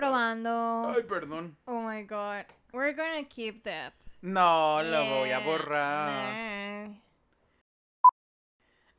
[0.00, 0.96] Probando.
[0.96, 1.56] Ay, perdón.
[1.68, 2.46] Oh my god.
[2.72, 3.92] We're gonna keep that.
[4.22, 6.32] No, lo voy a borrar.
[6.32, 6.96] nah.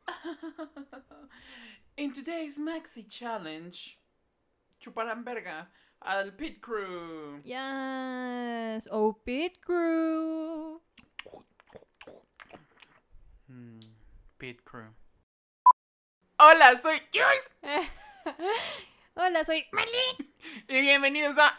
[1.98, 3.98] In today's Maxi Challenge,
[4.80, 5.70] chuparán verga
[6.06, 7.42] al Pit Crew.
[7.44, 8.88] Yes.
[8.92, 10.82] Oh, Pit Crew.
[13.50, 13.90] Mm,
[14.38, 14.94] Pit Crew.
[16.40, 17.50] Hola, soy Jules
[19.14, 20.34] Hola, soy Marlene.
[20.68, 21.58] y bienvenidos a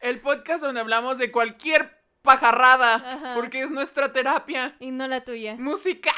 [0.00, 3.34] el podcast donde hablamos de cualquier pajarrada, Ajá.
[3.34, 4.74] porque es nuestra terapia.
[4.80, 5.56] Y no la tuya.
[5.56, 6.12] Música.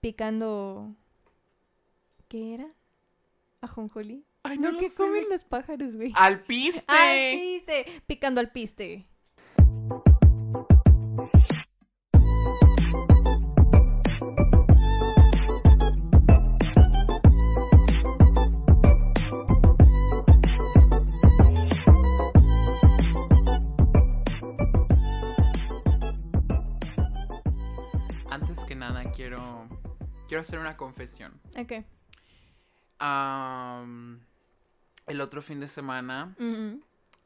[0.00, 0.94] Picando.
[2.28, 2.66] ¿Qué era?
[3.60, 4.24] ¿Ajonjolí?
[4.42, 4.96] Ay, no No, lo ¿qué sé.
[4.96, 6.12] comen los pájaros, güey?
[6.16, 6.84] Al piste.
[6.88, 8.02] Al piste.
[8.06, 9.06] Picando al piste.
[30.34, 31.40] Quiero hacer una confesión.
[31.56, 31.84] Ok.
[32.98, 34.18] Am,
[35.06, 36.34] el otro fin de semana,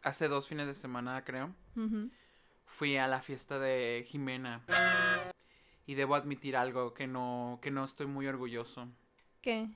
[0.02, 1.54] hace dos fines de semana creo,
[2.66, 4.62] fui a la fiesta de Jimena.
[5.86, 8.86] Y debo admitir algo que no, que no estoy muy orgulloso.
[9.40, 9.70] ¿Qué?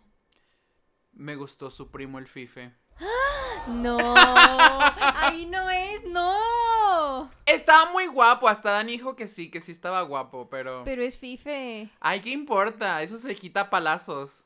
[1.14, 2.74] Me gustó su primo el Fife.
[3.69, 4.14] No.
[4.17, 6.36] Ahí no es, no.
[7.46, 10.82] Estaba muy guapo, hasta Dan dijo que sí, que sí estaba guapo, pero...
[10.84, 11.91] Pero es Fife.
[12.00, 13.02] Ay, ¿qué importa?
[13.02, 14.44] Eso se quita palazos.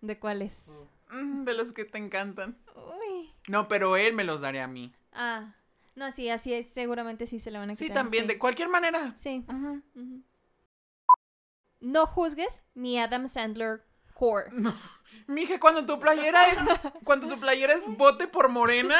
[0.00, 0.84] ¿De cuáles?
[1.10, 2.56] Mm, de los que te encantan.
[2.76, 3.32] Uy.
[3.48, 4.92] No, pero él me los daría a mí.
[5.12, 5.54] Ah.
[5.94, 6.68] No, sí, así es.
[6.68, 7.96] Seguramente sí se le van a Sí, quitar.
[8.04, 9.14] también, de cualquier manera.
[9.16, 9.44] Sí.
[11.80, 13.84] No juzgues mi Adam Sandler
[14.18, 14.50] core.
[14.52, 14.74] No.
[15.26, 16.58] Mija, cuando tu playera es
[17.04, 18.96] cuando tu playera es bote por morena,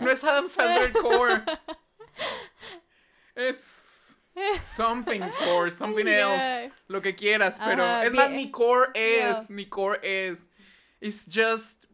[0.00, 1.42] no es Adam Sandler core.
[3.34, 4.16] Es
[4.76, 6.70] something core, something else, Yeah.
[6.88, 9.46] lo que quieras, pero Ajá, es más ni core es, Yeah.
[9.48, 10.46] ni core es.
[11.00, 11.84] It's just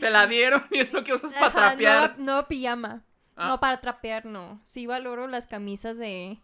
[0.00, 2.18] te la dieron y es lo que usas para trapear.
[2.18, 3.02] No, no pijama.
[3.36, 3.48] Ah.
[3.48, 4.60] No, para trapear, no.
[4.64, 6.38] Sí valoro las camisas de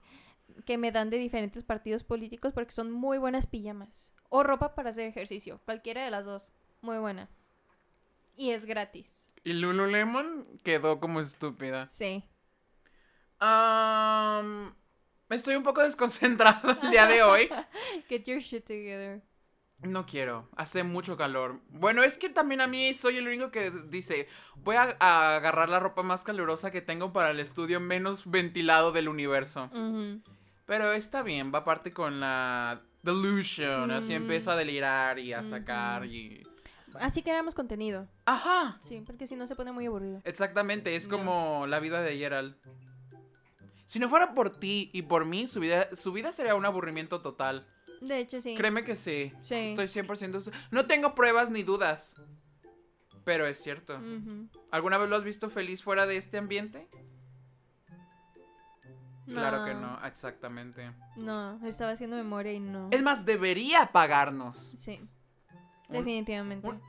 [0.64, 4.12] que me dan de diferentes partidos políticos porque son muy buenas pijamas.
[4.28, 5.60] O ropa para hacer ejercicio.
[5.64, 6.52] Cualquiera de las dos.
[6.80, 7.28] Muy buena.
[8.36, 9.30] Y es gratis.
[9.44, 11.88] Y Lululemon quedó como estúpida.
[11.90, 12.24] Sí.
[13.38, 14.74] Am,
[15.28, 17.48] estoy un poco desconcentrado el día de hoy.
[18.08, 19.22] Get your shit together.
[19.82, 21.60] No quiero, hace mucho calor.
[21.68, 25.68] Bueno, es que también a mí soy el único que dice, voy a, a agarrar
[25.68, 29.70] la ropa más calurosa que tengo para el estudio menos ventilado del universo.
[30.66, 34.16] Pero está bien, va aparte con la delusion, así Mm.
[34.16, 36.42] empiezo a delirar y a sacar y...
[37.00, 38.08] Así creamos contenido.
[38.24, 40.20] Ajá, Sí, porque si no se pone muy aburrido.
[40.24, 42.56] exactamente, es como la vida de Gerald.
[43.86, 47.20] Si no fuera por ti y por mí, su vida, su vida sería un aburrimiento
[47.20, 47.66] total.
[48.00, 48.54] De hecho, sí.
[48.56, 49.32] Créeme que sí.
[49.42, 49.54] Sí.
[49.76, 50.40] Estoy 100%...
[50.40, 52.20] se- No tengo pruebas ni dudas.
[53.24, 53.98] Pero es cierto.
[54.70, 56.88] ¿Alguna vez lo has visto feliz fuera de este ambiente?
[59.26, 60.90] Claro que no, exactamente.
[61.16, 62.88] No, estaba haciendo memoria y no.
[62.90, 64.72] Es más, debería pagarnos.
[64.76, 65.00] Sí,
[65.88, 66.68] Un- definitivamente.
[66.68, 66.80] un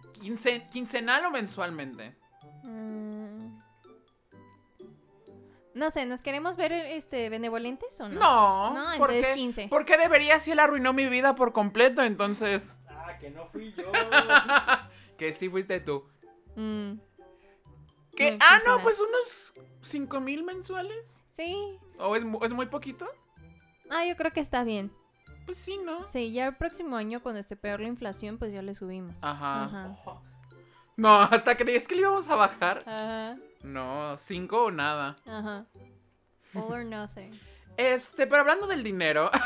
[0.71, 2.15] quincenal o mensualmente.
[2.63, 3.59] Mm.
[5.73, 8.19] No sé, ¿nos queremos ver este benevolentes o no?
[8.19, 8.73] No.
[8.73, 9.33] No, ¿por entonces qué?
[9.33, 9.67] 15.
[9.67, 12.01] ¿Por qué debería si él arruinó mi vida por completo?
[12.01, 13.83] Entonces, Ah, que no fui yo.
[15.17, 16.05] que sí fuiste tú.
[16.55, 16.93] Mm,
[18.15, 18.31] ¿Qué?
[18.31, 19.53] No, ah, no, pues unos
[19.83, 20.97] cinco mil mensuales.
[21.35, 21.77] Sí.
[21.99, 23.07] ¿O es, es muy poquito?
[23.89, 24.91] Ah, yo creo que está bien.
[25.45, 26.03] Pues sí, ¿no?
[26.05, 29.15] Sí, ya el próximo año cuando esté peor la inflación, pues ya le subimos.
[29.21, 29.65] Ajá.
[29.65, 30.21] Ajá.
[30.97, 32.83] No, hasta creías que le íbamos a bajar.
[32.85, 33.35] Ajá.
[33.63, 35.17] No, cinco o nada.
[35.27, 35.65] Ajá.
[36.53, 37.31] All or nothing.
[37.77, 39.29] Este, pero hablando del dinero.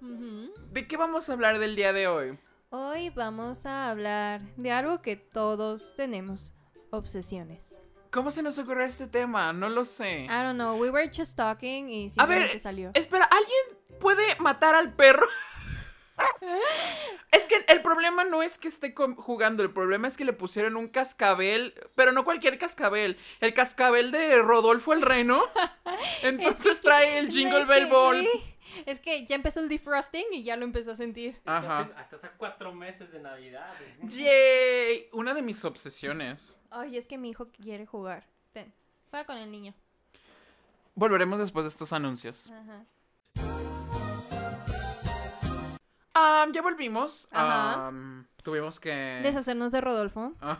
[0.00, 2.38] ¿de qué vamos a hablar del día de hoy?
[2.70, 6.54] Hoy vamos a hablar de algo que todos tenemos.
[6.90, 7.78] Obsesiones.
[8.10, 9.52] ¿Cómo se nos ocurrió este tema?
[9.52, 10.24] No lo sé.
[10.24, 12.90] I don't know, we were just talking y A ver, salió.
[12.94, 15.28] Espera, ¿alguien puede matar al perro?
[17.30, 20.76] es que el problema no es que esté jugando, el problema es que le pusieron
[20.76, 25.42] un cascabel, pero no cualquier cascabel, el cascabel de Rodolfo el Reno.
[26.22, 28.22] Entonces trae el Jingle Bell Ball.
[28.22, 28.54] sí,
[28.86, 31.40] Es que ya empezó el defrosting y ya lo empezó a sentir.
[31.44, 31.90] Ajá.
[31.96, 33.72] Hasta, hace cuatro meses de Navidad.
[34.02, 36.60] Yay, una de mis obsesiones.
[36.70, 38.26] Ay, es que mi hijo quiere jugar.
[38.52, 38.72] Ten,
[39.10, 39.74] juega con el niño.
[40.94, 42.50] Volveremos después de estos anuncios.
[42.50, 42.84] Ajá.
[46.14, 47.28] Ah, ya volvimos.
[47.30, 47.86] Ajá.
[47.86, 49.20] Am, tuvimos que...
[49.22, 50.32] Deshacernos de Rodolfo.
[50.42, 50.58] Ah.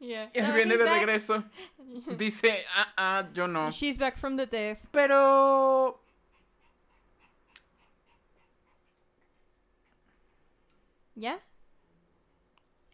[0.00, 0.30] Yeah.
[0.34, 0.94] Y No, viene de back.
[0.94, 1.44] regreso.
[2.16, 3.70] Dice, ah, ah, yo no.
[3.70, 4.78] She's back from the dead.
[4.92, 6.00] Pero...
[11.14, 11.40] ¿Ya?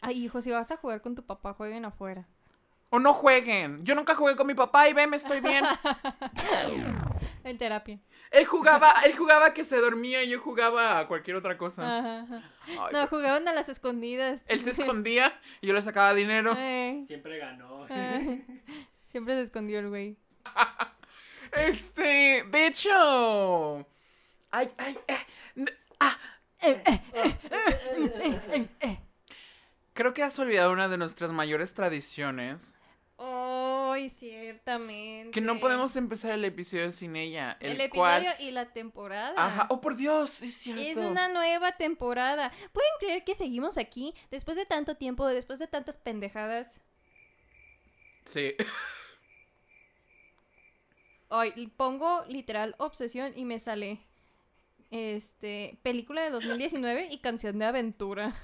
[0.00, 2.26] Ay, hijo, si vas a jugar con tu papá, jueguen afuera.
[2.90, 3.84] O no jueguen.
[3.84, 5.64] Yo nunca jugué con mi papá y ve, me estoy bien.
[7.44, 7.98] En terapia.
[8.30, 11.98] Él jugaba, él jugaba que se dormía y yo jugaba a cualquier otra cosa.
[11.98, 12.42] Ajá, ajá.
[12.66, 14.44] Ay, No, jugaban a las escondidas.
[14.48, 15.32] Él se escondía
[15.62, 16.52] y yo le sacaba dinero.
[16.54, 17.86] Ay, Siempre ganó.
[17.88, 18.44] ay.
[19.10, 20.16] Siempre se escondió el güey.
[21.52, 23.86] Este, de hecho.
[24.50, 25.66] Ay, ay, eh,
[26.00, 26.18] ah.
[29.92, 32.76] Creo que has olvidado una de nuestras mayores tradiciones.
[33.18, 35.32] Ay, ciertamente.
[35.32, 37.56] Que no podemos empezar el episodio sin ella.
[37.60, 38.22] El, El, cual.
[38.22, 39.34] episodio y la temporada.
[39.36, 39.66] Ajá.
[39.70, 40.80] Oh, por Dios, es cierto.
[40.80, 42.52] Es una nueva temporada.
[42.72, 46.80] ¿Pueden creer que seguimos aquí después de tanto tiempo, después de tantas pendejadas?
[48.24, 48.54] Sí.
[51.30, 54.00] Ay, pongo literal obsesión y me sale
[54.90, 58.34] este película de 2019 y canción de aventura.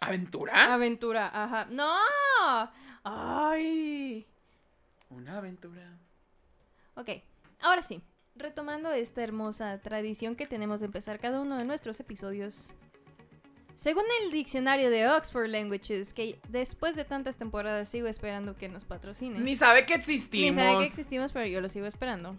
[0.00, 0.72] ¿Aventura?
[0.74, 1.66] Aventura, ajá.
[1.70, 1.92] No.
[3.04, 4.26] Ay.
[5.10, 5.96] Una aventura.
[6.94, 7.10] Ok,
[7.60, 8.00] ahora sí.
[8.36, 12.70] Retomando esta hermosa tradición que tenemos de empezar cada uno de nuestros episodios.
[13.74, 18.84] Según el diccionario de Oxford Languages, que después de tantas temporadas sigo esperando que nos
[18.84, 19.38] patrocine.
[19.40, 20.56] Ni sabe que Ni existimos.
[20.56, 22.36] sabe que existimos, pero yo lo sigo esperando.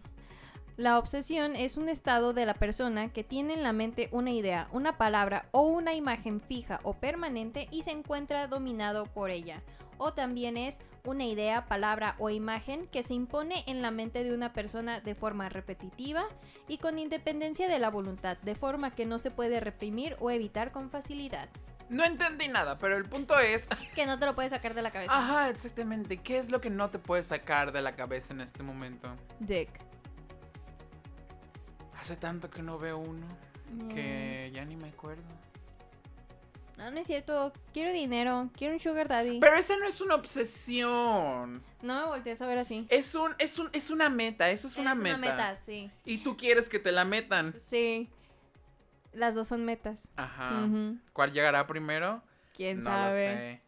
[0.80, 4.70] La obsesión es un estado de la persona que tiene en la mente una idea,
[4.72, 9.62] una palabra o una imagen fija o permanente y se encuentra dominado por ella.
[9.98, 14.34] O también es una idea, palabra o imagen que se impone en la mente de
[14.34, 16.24] una persona de forma repetitiva
[16.70, 20.72] y con independencia de la voluntad, de forma que no se puede reprimir o evitar
[20.72, 21.50] con facilidad.
[21.90, 23.68] No entendí nada, pero el punto es.
[23.96, 25.12] Que no te lo puedes sacar de la cabeza.
[25.14, 26.16] Ajá, exactamente.
[26.16, 29.14] ¿Qué es lo que no te puedes sacar de la cabeza en este momento?
[29.42, 29.90] Dick.
[32.00, 33.28] Hace tanto que no veo uno
[33.94, 35.24] que ya ni me acuerdo.
[36.78, 37.52] No, no es cierto.
[37.74, 38.50] Quiero dinero.
[38.56, 39.40] Quiero un sugar daddy.
[39.42, 41.62] Pero esa no es una obsesión.
[41.82, 42.88] No me voltees a ver así.
[42.90, 44.50] Es un, es un, es una meta.
[44.50, 45.58] Eso es, una, meta.
[45.58, 45.92] sí.
[46.06, 47.54] Y tú quieres que te la metan.
[47.60, 48.10] Sí.
[49.12, 50.08] Las dos son metas.
[50.16, 50.68] Ajá.
[51.12, 52.24] ¿Cuál llegará primero?
[52.56, 53.30] ¿Quién no sabe?
[53.30, 53.62] lo sé.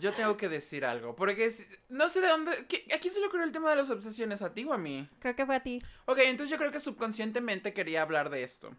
[0.00, 1.14] Yo tengo que decir algo.
[1.16, 2.66] Porque es- no sé de dónde.
[2.68, 4.42] ¿qué- ¿A quién se le ocurrió el tema de las obsesiones?
[4.42, 5.08] ¿A ti o a mí?
[5.20, 5.82] Creo que fue a ti.
[6.06, 8.74] Ok, entonces yo creo que subconscientemente quería hablar de esto.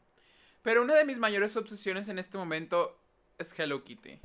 [0.62, 3.00] Pero una de mis mayores obsesiones en este momento
[3.38, 4.20] es Hello Kitty.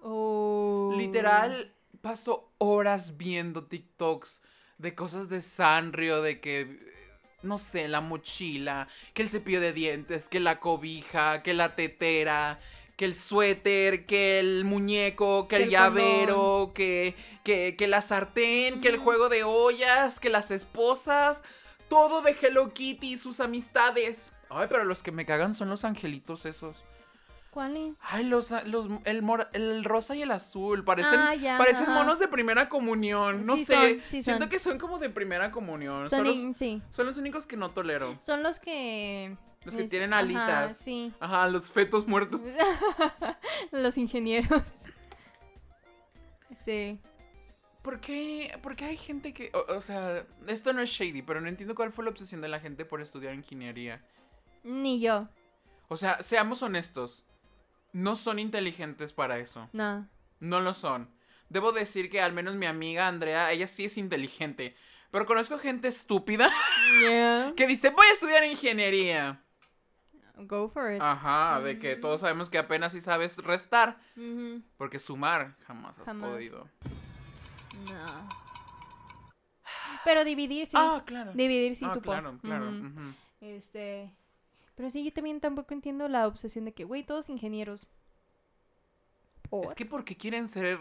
[0.00, 0.94] Oh.
[0.96, 4.42] Literal, paso horas viendo TikToks
[4.78, 6.78] de cosas de Sanrio, de que,
[7.42, 12.58] no sé, la mochila, que el cepillo de dientes, que la cobija, que la tetera,
[12.98, 17.14] que el suéter, que el muñeco, que, Que el llavero, que,
[17.44, 21.42] que, que la sartén, que el juego de ollas, que las esposas,
[21.88, 24.32] todo de Hello Kitty y sus amistades.
[24.50, 26.74] Ay, pero los que me cagan son los angelitos esos.
[27.50, 27.94] ¿Cuál es?
[28.02, 31.94] Ay, los, los el, mor- el rosa y el azul, parecen, Ah, ya, parecen ajá.
[31.94, 33.46] monos de primera comunión.
[33.46, 34.50] No Sí sé, son, sí siento son.
[34.50, 36.10] que son como de primera comunión.
[36.10, 36.82] Son, Son, los, sí.
[36.90, 38.14] son los únicos que no tolero.
[38.26, 39.34] Son los que.
[39.68, 40.76] Los que es- tienen ajá, alitas.
[40.76, 41.12] sí.
[41.20, 42.40] Ajá, los fetos muertos.
[43.72, 44.62] los ingenieros.
[46.64, 47.00] Sí.
[47.82, 49.50] ¿Por qué, por qué hay gente que...
[49.54, 52.48] O, o sea, esto no es shady, pero no entiendo cuál fue la obsesión de
[52.48, 54.02] la gente por estudiar ingeniería.
[54.64, 55.28] Ni yo.
[55.88, 57.24] O sea, seamos honestos.
[57.92, 59.68] No son inteligentes para eso.
[59.72, 60.06] No.
[60.40, 61.08] No lo son.
[61.48, 64.76] Debo decir que al menos mi amiga Andrea, ella sí es inteligente.
[65.10, 66.50] Pero conozco gente estúpida
[67.00, 67.52] Yeah.
[67.56, 69.42] que dice, voy a estudiar ingeniería.
[70.46, 71.00] Go for it.
[71.02, 72.00] Ajá, de que Mm.
[72.00, 73.98] todos sabemos que apenas sí sabes restar.
[74.76, 76.30] Porque sumar jamás has Jamás.
[76.30, 76.68] podido.
[77.88, 78.28] No.
[80.04, 80.72] Pero dividir sí.
[80.76, 81.32] Ah, claro.
[81.34, 82.02] Dividir sí ah, supo.
[82.10, 82.70] claro, claro.
[83.40, 84.12] Este.
[84.74, 87.86] Pero sí, yo también tampoco entiendo la obsesión de que, güey, todos ingenieros.
[89.50, 89.66] ¿Por?
[89.66, 90.78] Es que porque quieren ser...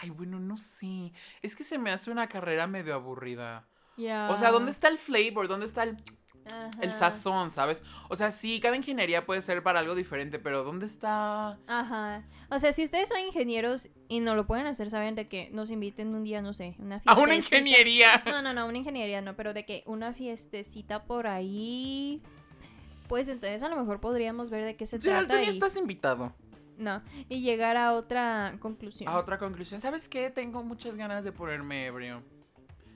[0.00, 1.12] Ay, bueno, no sé.
[1.40, 3.64] Es que se me hace una carrera medio aburrida.
[3.96, 4.28] Ya.
[4.30, 5.48] O sea, ¿dónde está el flavor?
[5.48, 5.96] ¿Dónde está el,
[6.80, 7.82] el sazón, sabes?
[8.08, 11.58] O sea, sí, cada ingeniería puede ser para algo diferente, pero ¿dónde está...?
[11.66, 12.24] Ajá.
[12.50, 15.70] O sea, si ustedes son ingenieros y no lo pueden hacer, saben de que nos
[15.70, 17.20] inviten un día, no sé, una A fiesta.
[17.22, 18.22] una ingeniería.
[18.26, 22.20] No, no, no, una ingeniería no, pero de que una fiestecita por ahí.
[23.08, 25.50] Pues entonces a lo mejor podríamos ver de qué se Gerald, tú trata ni y,
[25.50, 26.32] estás invitado.
[26.78, 29.08] no, y llegar a otra conclusión.
[29.08, 29.80] A otra conclusión.
[29.80, 30.30] ¿Sabes qué?
[30.30, 32.22] Tengo muchas ganas de ponerme ebrio.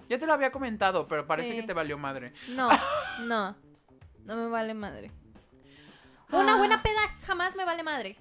[0.08, 1.56] Ya te lo había comentado, pero parece Sí.
[1.60, 2.32] que te valió madre.
[2.50, 2.68] No,
[3.22, 3.56] no.
[4.24, 5.10] No me vale madre.
[6.32, 8.16] Una buena peda jamás me vale madre.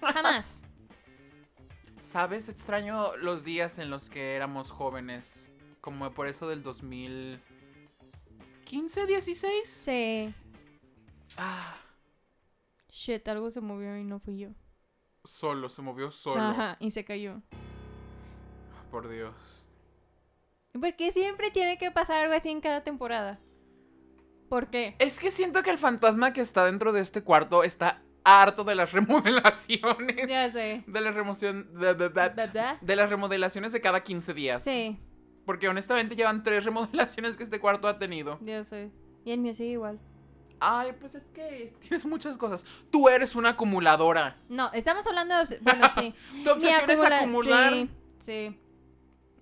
[0.00, 0.62] Jamás.
[2.00, 2.48] ¿Sabes?
[2.48, 5.48] Extraño los días en los que éramos jóvenes.
[5.80, 9.68] Como por eso del 2015, 16.
[9.68, 10.34] Sí.
[11.36, 11.76] Ah,
[12.90, 14.48] Shit, algo se movió y no fui yo.
[15.24, 16.40] solo, se movió solo.
[16.42, 17.40] Ajá, y se cayó.
[18.90, 19.61] Por Dios.
[20.78, 23.38] Porque siempre tiene que pasar algo así en cada temporada.
[24.48, 24.96] ¿Por qué?
[24.98, 28.74] Es que siento que el fantasma que está dentro de este cuarto está harto de
[28.74, 30.26] las remodelaciones.
[30.28, 30.82] Ya sé.
[30.86, 32.80] De las remoción, de, de- de- ¿Verdad?
[32.80, 34.64] de las remodelaciones de cada 15 días.
[34.64, 34.98] Sí,
[35.44, 38.38] Porque honestamente llevan tres remodelaciones que este cuarto ha tenido.
[38.42, 38.90] ya sé.
[39.24, 40.00] Y el mío sigue igual.
[40.58, 42.64] Ay, pues es que tienes muchas cosas.
[42.90, 44.36] Tú eres una acumuladora.
[44.48, 45.58] No, estamos hablando de...
[45.58, 46.14] Bueno, sí.
[46.44, 47.72] Tu obsesión es acumula- acumular.
[47.72, 48.58] Sí, sí.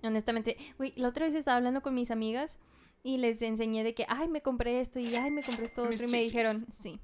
[0.03, 0.57] Honestamente.
[0.77, 2.59] Güey, la otra vez estaba hablando con mis amigas
[3.03, 5.95] y les enseñé de que, ay, me compré esto y ay, me compré esto Mis
[5.95, 6.07] otro.
[6.07, 6.31] Y me chichis.
[6.31, 6.99] dijeron, sí.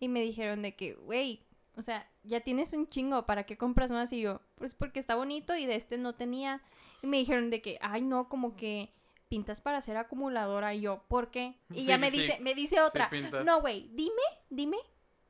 [0.00, 1.40] Y me dijeron de que, güey,
[1.76, 4.12] o sea, ya tienes un chingo, ¿para qué compras más?
[4.12, 6.60] Y yo, pues porque está bonito y de este no tenía.
[7.02, 8.90] Y me dijeron de que, ay, no, como que
[9.28, 10.74] pintas para ser acumuladora.
[10.74, 11.54] Y yo, ¿por qué?
[11.70, 12.20] Y Sí, ya me sí.
[12.20, 13.44] dice, me dice otra, pintas.
[13.44, 14.76] no, güey, dime, dime,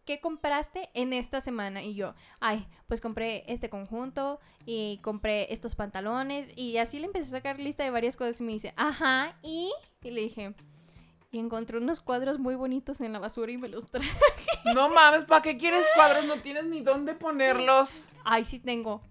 [0.04, 1.82] ¿qué compraste en esta semana?
[1.82, 7.28] Y yo, ay, pues compré este conjunto y compré estos pantalones y así le empecé
[7.28, 10.54] a sacar lista de varias cosas y me dice, ajá, y, y le dije,
[11.30, 14.10] y encontré unos cuadros muy bonitos en la basura y me los traje.
[14.74, 16.24] No mames, ¿para qué quieres cuadros?
[16.26, 17.90] No tienes ni dónde ponerlos.
[18.24, 19.02] Ay, sí tengo,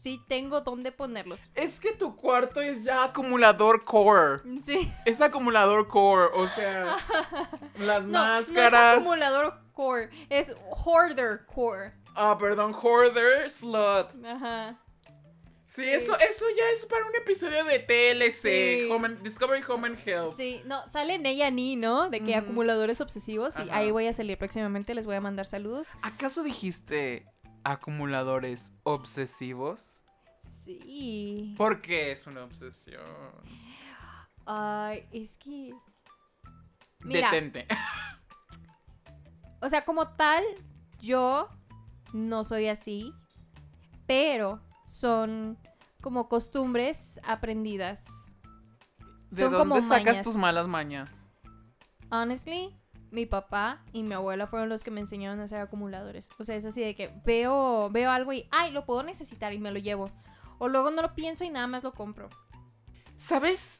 [0.00, 1.38] sí tengo dónde ponerlos.
[1.54, 4.40] Es que tu cuarto es ya acumulador core.
[4.64, 4.90] Sí.
[5.04, 6.96] Es acumulador core, o sea,
[7.78, 8.96] las No, no es máscaras.
[8.98, 11.92] acumulador core, es hoarder core.
[12.14, 14.12] Ah, perdón, hoarder slot.
[14.24, 14.76] Ajá.
[15.64, 15.88] Sí, Sí.
[15.88, 18.88] Eso, eso ya es para un episodio de TLC, Sí.
[18.90, 20.34] Home and- Discovery Home and Health.
[20.36, 22.10] Sí, no, sale ella ni, ¿no?
[22.10, 23.54] De que acumuladores obsesivos.
[23.64, 25.86] Y ahí voy a salir próximamente, les voy a mandar saludos.
[26.02, 27.24] ¿Acaso dijiste
[27.64, 30.00] acumuladores obsesivos?
[30.64, 31.54] Sí.
[31.56, 33.04] ¿Por qué es una obsesión?
[34.46, 35.74] Ay, es que.
[37.00, 37.66] Mira, Detente.
[39.60, 40.44] o sea, como tal,
[41.00, 41.48] yo
[42.12, 43.14] no soy así.
[44.06, 45.56] Pero son
[46.00, 48.04] como costumbres aprendidas.
[49.30, 50.22] ¿De son dónde como sacas mañas.
[50.22, 51.10] tus malas mañas?
[52.10, 52.76] Honestly,
[53.10, 56.28] mi papá y mi abuela fueron los que me enseñaron a hacer acumuladores.
[56.38, 59.58] O sea, es así de que veo, veo algo y, ay, lo puedo necesitar y
[59.58, 60.10] me lo llevo.
[60.58, 62.28] O luego no lo pienso y nada más lo compro.
[63.18, 63.78] ¿Sabes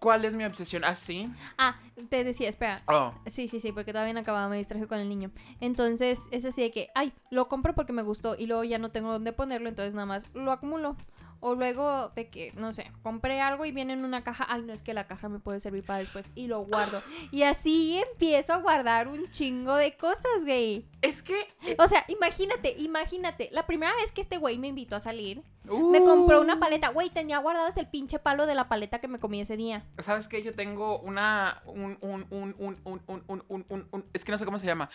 [0.00, 0.84] cuál es mi obsesión?
[0.84, 1.30] ¿Ah, sí?
[1.56, 2.82] Ah, te decía, espera.
[2.86, 3.12] Oh.
[3.26, 5.30] Sí, sí, sí, porque todavía no acababa, me distraje con el niño.
[5.60, 8.90] Entonces, es así de que, ay, lo compro porque me gustó y luego ya no
[8.90, 10.96] tengo dónde ponerlo, entonces nada más lo acumulo.
[11.40, 14.72] O luego de que, no sé, compré algo y viene en una caja, ay, no
[14.72, 17.02] es que la caja me puede servir para después y lo guardo.
[17.30, 20.86] Y así empiezo a guardar un chingo de cosas, güey.
[21.02, 21.36] Es que...
[21.78, 26.02] O sea, imagínate, imagínate, la primera vez que este güey me invitó a salir, me
[26.02, 26.88] compró una paleta.
[26.88, 29.84] Güey, tenía guardado el pinche palo de la paleta que me comí ese día.
[29.98, 30.42] ¿Sabes qué?
[30.42, 31.62] Yo tengo una.
[31.66, 34.90] Un, un, un, un un, un, un, un, es que no sé cómo se llama.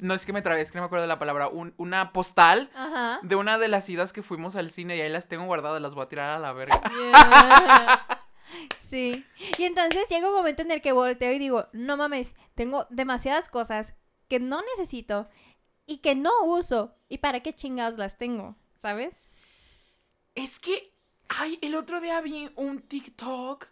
[0.00, 1.48] No es que me trabé, es que no me acuerdo de la palabra.
[1.48, 2.70] una postal
[3.22, 5.80] de una de las idas que fuimos al cine y ahí las tengo guardadas.
[5.82, 6.80] Las voy a tirar a la verga.
[8.80, 9.24] Sí.
[9.58, 13.48] Y entonces llega un momento en el que volteo y digo: No mames, tengo demasiadas
[13.48, 13.94] cosas
[14.28, 15.28] que no necesito
[15.86, 16.94] y que no uso.
[17.08, 18.56] ¿Y para qué chingados las tengo?
[18.74, 19.25] ¿Sabes?
[20.36, 20.92] Es que.
[21.28, 23.66] Ay, el otro día vi un TikTok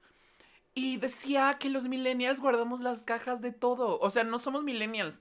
[0.75, 4.01] y decía que los millennials guardamos las cajas de todo.
[4.01, 5.21] O sea, no somos millennials,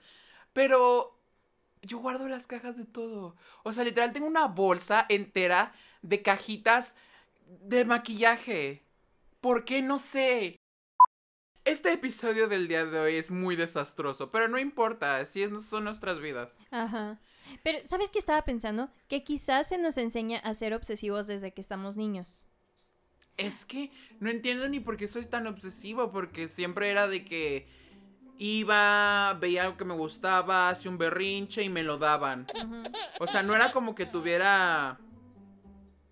[0.51, 1.15] pero
[1.83, 3.35] yo guardo las cajas de todo.
[3.63, 6.95] O sea, literal tengo una bolsa entera de cajitas
[7.45, 8.81] de maquillaje.
[9.41, 9.83] ¿Por qué?
[9.83, 10.57] No sé.
[11.65, 15.83] Este episodio del día de hoy es muy desastroso, pero no importa, así es, son
[15.83, 16.57] nuestras vidas.
[16.71, 17.19] Ajá.
[17.61, 18.89] Pero, ¿sabes qué estaba pensando?
[19.07, 22.45] Que quizás se nos enseña a ser obsesivos desde que estamos niños.
[23.37, 27.67] Es que no entiendo ni por qué soy tan obsesivo, porque siempre era de que
[28.37, 32.45] iba, veía algo que me gustaba, hacía un berrinche y me lo daban.
[33.19, 34.99] O sea, no era como que tuviera...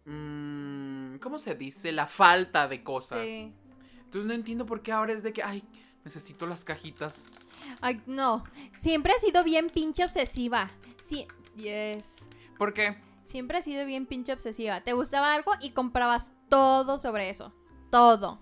[0.06, 1.92] mm, ¿Cómo se dice?
[1.92, 3.22] La falta de cosas.
[3.24, 3.54] Sí.
[4.06, 5.64] Entonces no entiendo por qué ahora es de que, ay,
[6.04, 7.24] necesito las cajitas.
[7.82, 8.44] Ay, no.
[8.76, 10.70] Siempre has sido bien pinche obsesiva.
[11.12, 11.28] Sí.
[11.58, 12.26] Yes.
[12.58, 12.96] ¿Por qué?
[13.26, 14.80] Siempre has sido bien pinche obsesiva.
[14.80, 17.52] Te gustaba algo y comprabas todo sobre eso.
[17.90, 18.40] Todo.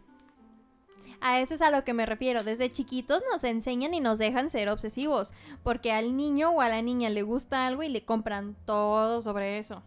[1.19, 2.43] A eso es a lo que me refiero.
[2.43, 5.33] Desde chiquitos nos enseñan y nos dejan ser obsesivos.
[5.63, 9.57] Porque al niño o a la niña le gusta algo y le compran todo sobre
[9.57, 9.81] eso.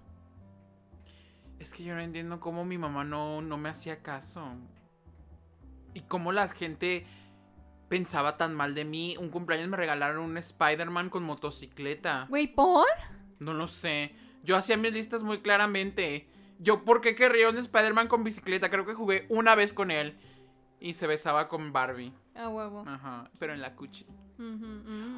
[1.61, 4.43] Es que yo no entiendo cómo mi mamá no, no me hacía caso.
[5.95, 7.07] Y cómo la gente
[7.93, 9.19] pensaba tan mal de mí.
[9.19, 12.25] Un cumpleaños me regalaron un Spider-Man con motocicleta.
[12.31, 12.87] Güey, ¿por?
[13.39, 14.15] No lo sé.
[14.43, 16.27] Yo hacía mis listas muy claramente.
[16.59, 18.71] Yo, ¿por qué querría un Spider-Man con bicicleta?
[18.71, 20.17] Creo que jugué una vez con él.
[20.81, 22.15] Y se besaba con Barbie.
[22.35, 22.83] A huevo.
[22.87, 24.07] Ajá, pero en la cuchi.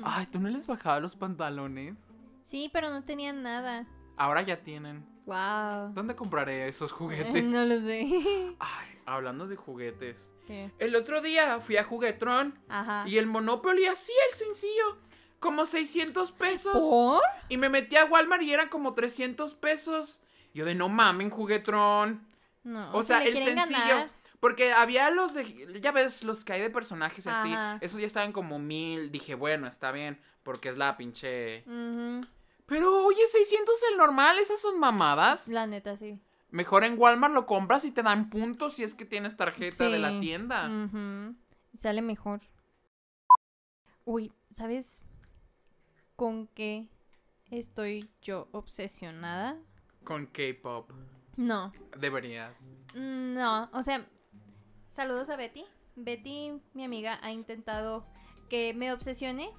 [0.03, 2.13] Ay, ¿tú no les bajaba los pantalones?
[2.43, 3.87] Sí, pero no tenían nada.
[4.17, 5.05] Ahora ya tienen.
[5.27, 5.93] Wow.
[5.95, 6.93] ¿Dónde compraré esos
[7.33, 7.45] juguetes?
[7.45, 8.07] No lo sé.
[8.59, 10.33] Ay, hablando de juguetes.
[10.47, 10.71] ¿Qué?
[10.79, 13.05] El otro día fui a Juguetron Ajá.
[13.09, 14.99] y el Monopoly así, el sencillo.
[15.41, 16.73] Como 600 pesos.
[16.73, 17.23] ¿Por?
[17.49, 20.21] Y me metí a Walmart y eran como 300 pesos.
[20.55, 22.27] Yo de no mamen, Juguetron.
[22.63, 22.95] No.
[22.95, 23.55] O sea, el sencillo.
[23.55, 24.11] ganar.
[24.41, 25.81] Porque había los de.
[25.81, 27.53] Ya ves, los que hay de personajes así.
[27.53, 27.79] Ajá.
[27.81, 29.11] Esos ya estaban como mil.
[29.11, 30.19] Dije, bueno, está bien.
[30.43, 31.63] Porque es la pinche.
[31.67, 32.27] Ujú.
[32.67, 35.49] Pero oye, 600 el normal, esas son mamadas.
[35.49, 36.19] La neta, sí.
[36.51, 39.99] Mejor en Walmart lo compras y te dan puntos si es que tienes tarjeta de
[39.99, 40.71] la tienda.
[41.75, 42.41] Sale mejor.
[44.05, 45.03] Uy, ¿sabes
[46.17, 46.89] con qué
[47.51, 49.59] estoy yo obsesionada?
[50.05, 50.91] Con K-pop.
[51.37, 52.55] No, Deberías.
[52.95, 54.07] no, o sea,
[54.91, 55.65] saludos a Betty.
[55.97, 58.07] Betty, mi amiga, ha intentado
[58.49, 59.51] que me obsesione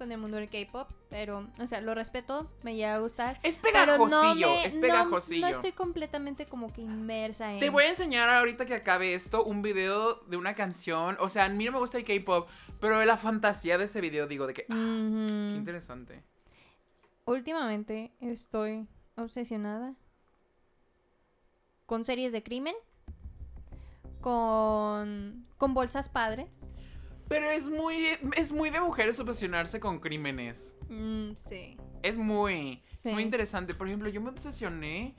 [0.00, 3.38] con el mundo del K-pop, pero, o sea, lo respeto, me llega a gustar.
[3.42, 5.40] Es no pegajosillo, me- es pegajosillo.
[5.42, 7.60] No, estoy completamente como que inmersa en.
[7.60, 11.18] Te voy a enseñar ahorita que acabe esto un video de una canción.
[11.20, 12.48] O sea, a mí no me gusta el K-pop,
[12.80, 14.64] pero la fantasía de ese video, digo, de que.
[14.70, 14.74] ah,
[15.28, 16.22] qué interesante.
[17.26, 19.92] Últimamente estoy obsesionada
[21.84, 22.74] con series de crimen,
[24.22, 26.48] con, con bolsas padres.
[27.30, 30.74] Pero es muy, es muy de mujeres obsesionarse con crímenes.
[30.88, 31.76] Mm, sí.
[32.02, 33.12] Es muy, es Sí.
[33.12, 33.72] muy interesante.
[33.72, 35.14] Por ejemplo, yo me obsesioné.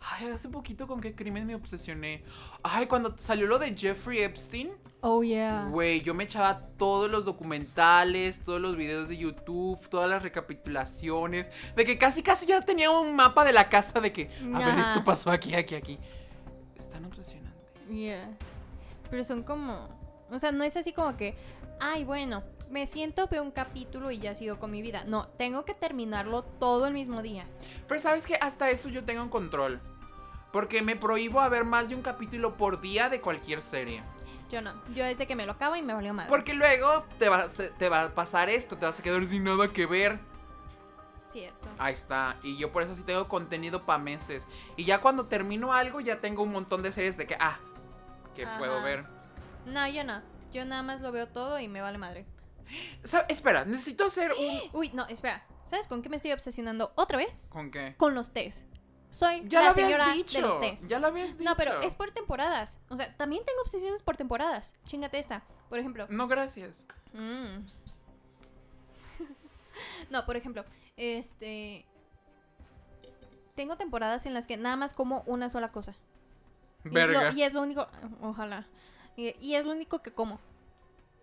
[0.00, 2.22] Ay, hace poquito con qué crimen me obsesioné.
[2.62, 4.70] Ay, cuando salió lo de Jeffrey Epstein.
[5.00, 5.66] Oh, yeah.
[5.68, 11.48] Güey, yo me echaba todos los documentales, todos los videos de YouTube, todas las recapitulaciones.
[11.74, 14.78] De que casi, casi ya tenía un mapa de la casa de que, a ver,
[14.78, 15.98] esto pasó aquí, aquí, aquí.
[16.76, 17.58] Es tan obsesionante.
[17.90, 18.30] Yeah.
[19.10, 20.05] Pero son como.
[20.30, 21.36] O sea, no es así como que.
[21.78, 25.04] Ay, bueno, me siento, veo un capítulo y ya sigo con mi vida.
[25.04, 27.46] No, tengo que terminarlo todo el mismo día.
[27.86, 29.80] Pero sabes que hasta eso yo tengo un control.
[30.52, 34.02] Porque me prohíbo a ver más de un capítulo por día de cualquier serie.
[34.50, 34.72] Yo no.
[34.94, 36.30] Yo desde que me lo acabo y me valió madre.
[36.30, 39.72] Porque luego te va, te va a pasar esto, te vas a quedar sin nada
[39.72, 40.18] que ver.
[41.26, 41.68] Cierto.
[41.78, 42.36] Ahí está.
[42.42, 44.46] Y yo por eso sí tengo contenido para meses.
[44.76, 47.58] Y ya cuando termino algo, ya tengo un montón de series de que, ah,
[48.34, 49.15] que puedo ver.
[49.66, 50.22] No, yo no.
[50.52, 52.24] Yo nada más lo veo todo y me vale madre.
[53.04, 54.60] Sa- Espera, necesito hacer un.
[54.72, 55.44] Uy, no, espera.
[55.62, 57.48] ¿Sabes con qué me estoy obsesionando otra vez?
[57.50, 57.94] ¿Con qué?
[57.96, 58.64] Con los tés.
[59.10, 60.38] Soy Ya la lo señora dicho.
[60.38, 60.88] de los tés.
[60.88, 61.48] Ya lo habías dicho.
[61.48, 62.80] No, pero es por temporadas.
[62.88, 64.74] O sea, también tengo obsesiones por temporadas.
[64.84, 65.42] Chingate esta.
[65.68, 66.06] Por ejemplo.
[66.10, 66.84] No, gracias.
[67.12, 67.66] mm.
[70.10, 70.64] no, por ejemplo,
[70.96, 71.86] este.
[73.54, 75.94] Tengo temporadas en las que nada más como una sola cosa.
[76.84, 77.30] Y es, Verga.
[77.32, 77.86] lo, y es lo único.
[78.20, 78.66] Ojalá.
[79.16, 80.38] Y, y es lo único que como.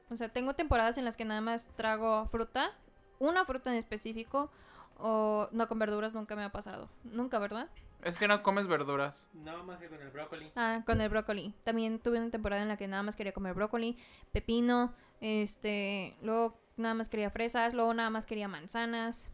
[0.10, 2.72] O sea, tengo temporadas en las que nada más trago fruta.
[3.20, 4.52] Una fruta en específico.
[4.98, 6.90] O no con verduras nunca me ha pasado.
[7.04, 7.70] Nunca, ¿verdad?
[8.04, 9.28] Es que no comes verduras.
[9.34, 10.52] No más que con el brócoli.
[10.56, 11.54] Ah, con el brócoli.
[11.64, 13.98] También tuve una temporada en la que nada más quería comer brócoli,
[14.32, 19.30] pepino, este, luego nada más quería fresas, luego nada más quería manzanas.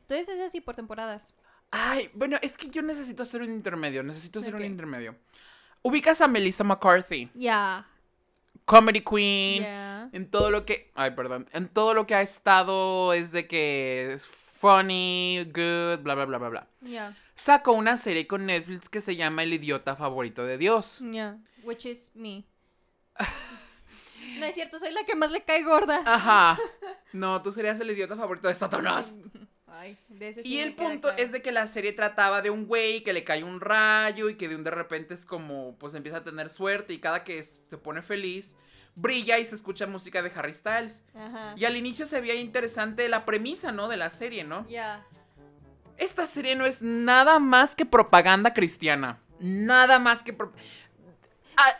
[0.00, 1.34] Entonces es así por temporadas.
[1.70, 4.02] Ay, bueno, es que yo necesito hacer un intermedio.
[4.02, 5.16] Necesito hacer un intermedio.
[5.86, 7.86] Ubicas a Melissa McCarthy, Ya.
[8.64, 9.62] Comedy Queen.
[9.62, 10.08] Ya.
[10.12, 10.90] En todo lo que.
[10.94, 11.46] Ay, perdón.
[11.52, 14.26] En todo lo que ha estado es de que es
[14.60, 16.66] funny, good, bla, bla, bla, bla, bla.
[16.80, 17.14] Ya.
[17.34, 21.00] Sacó una serie con Netflix que se llama El idiota favorito de Dios.
[21.00, 21.36] Ya.
[21.62, 22.44] Which is me.
[24.38, 26.00] no es cierto, soy la que más le cae gorda.
[26.06, 26.58] Ajá.
[27.12, 29.14] No, tú serías el idiota favorito de Satanás.
[29.76, 31.22] Ay, de ese sí Y el punto claro.
[31.22, 34.36] es de que la serie trataba de un güey que le cae un rayo y
[34.36, 37.42] que de un de repente es como, pues empieza a tener suerte y cada que
[37.42, 38.54] se pone feliz,
[38.94, 41.02] brilla y se escucha música de Harry Styles.
[41.14, 41.54] Ajá.
[41.56, 43.88] Y al inicio se veía interesante la premisa, ¿no?
[43.88, 44.66] De la serie, ¿no?
[44.68, 45.04] Ya.
[45.96, 49.20] Esta serie no es nada más que propaganda cristiana.
[49.40, 50.32] Nada más que...
[50.32, 50.52] pro-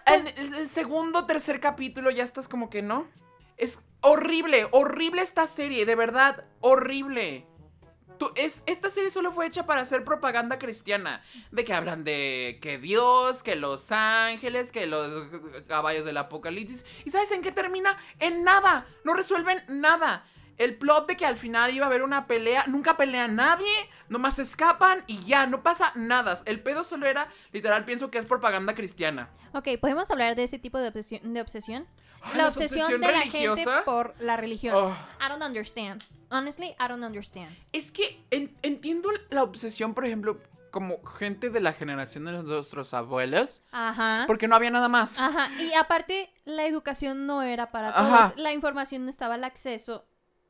[0.07, 3.09] en el el segundo, tercer capítulo ya estás como que no.
[3.57, 7.47] Es horrible, horrible esta serie, de verdad, horrible.
[8.19, 11.23] Tú- es, esta serie solo fue hecha para hacer propaganda cristiana.
[11.51, 15.29] De que hablan de que Dios, que los ángeles, que los
[15.67, 16.85] caballos del apocalipsis.
[17.05, 17.97] ¿Y sabes en qué termina?
[18.19, 18.87] En nada.
[19.05, 20.25] No resuelven nada.
[20.57, 23.73] El plot de que al final iba a haber una pelea, nunca pelea nadie,
[24.09, 26.39] nomás se escapan y ya, no pasa nada.
[26.45, 29.31] El pedo solo era, literal, pienso que es propaganda cristiana.
[29.53, 31.35] Ok, ¿podemos hablar de ese tipo de obsesión?
[31.35, 31.89] De obsesión?
[32.33, 33.85] La ¿la obsesión, obsesión de la gente religiosa?
[33.85, 34.75] por la religión.
[34.77, 34.97] Oh.
[35.21, 36.05] I don't understand.
[36.35, 37.57] Honestly, I don't understand.
[37.73, 40.41] Es que en- entiendo la obsesión, por ejemplo,
[40.73, 44.25] como gente de la generación de nuestros abuelos, Ajá.
[44.27, 45.17] porque no había nada más.
[45.17, 45.49] Ajá.
[45.63, 48.31] Y aparte, la educación no era para Ajá.
[48.31, 48.43] todos.
[48.43, 50.05] La información estaba al acceso,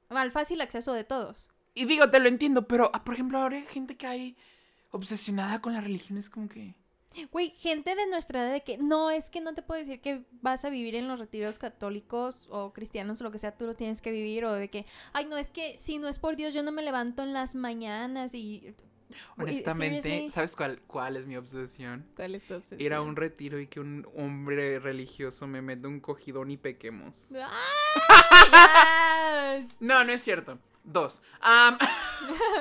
[0.08, 1.48] al fácil acceso de todos.
[1.74, 4.36] Y digo, te lo entiendo, pero, ah, por ejemplo, ahora hay gente que hay
[4.92, 6.74] obsesionada con la religión, es como que...
[7.30, 10.24] Güey, gente de nuestra edad de que no, es que no te puedo decir que
[10.42, 13.74] vas a vivir en los retiros católicos o cristianos o lo que sea, tú lo
[13.74, 14.44] tienes que vivir.
[14.44, 16.82] O de que, ay, no, es que si no es por Dios, yo no me
[16.82, 18.74] levanto en las mañanas y.
[19.36, 22.04] Honestamente, seriously, ¿sabes cuál, cuál es mi obsesión?
[22.16, 22.80] ¿Cuál es tu obsesión?
[22.80, 27.28] Ir a un retiro y que un hombre religioso me meta un cogidón y pequemos.
[27.36, 27.50] ¡Ah!
[29.54, 29.66] Yes.
[29.80, 30.58] No, no es cierto.
[30.82, 31.20] Dos.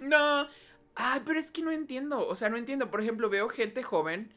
[0.00, 0.48] No.
[0.94, 2.26] Ay, pero es que no entiendo.
[2.26, 2.90] O sea, no entiendo.
[2.90, 4.32] Por ejemplo, veo gente joven.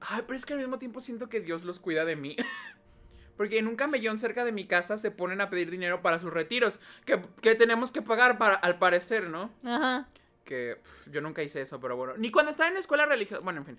[0.00, 2.36] Ay, pero es que al mismo tiempo siento que Dios los cuida de mí.
[3.36, 6.32] Porque en un camellón cerca de mi casa se ponen a pedir dinero para sus
[6.32, 6.78] retiros.
[7.04, 9.50] Que, que tenemos que pagar para, al parecer, ¿no?
[9.64, 10.08] Ajá.
[10.44, 10.78] Que
[11.10, 12.14] yo nunca hice eso, pero bueno.
[12.16, 13.42] Ni cuando estaba en la escuela religiosa.
[13.42, 13.78] Bueno, en fin.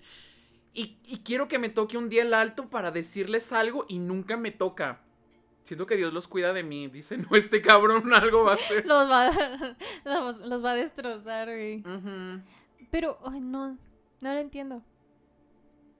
[0.74, 4.36] Y, y quiero que me toque un día el alto para decirles algo y nunca
[4.36, 5.00] me toca.
[5.66, 6.88] Siento que Dios los cuida de mí.
[6.88, 8.86] Dice, no, este cabrón algo va a hacer.
[8.86, 9.30] Los va,
[10.04, 11.82] los, los va a destrozar, güey.
[12.90, 13.76] Pero, ay, no,
[14.20, 14.82] no lo entiendo.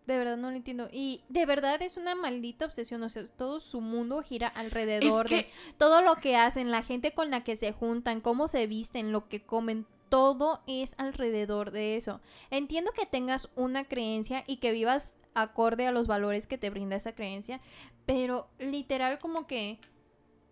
[0.06, 0.88] De verdad no lo entiendo.
[0.92, 3.02] Y de verdad es una maldita obsesión.
[3.02, 5.48] O sea, todo su mundo gira alrededor Es que- de
[5.78, 9.28] todo lo que hacen, la gente con la que se juntan, cómo se visten, lo
[9.28, 9.84] que comen.
[10.08, 12.20] Todo es alrededor de eso.
[12.50, 16.96] Entiendo que tengas una creencia y que vivas acorde a los valores que te brinda
[16.96, 17.60] esa creencia.
[18.06, 19.78] Pero literal como que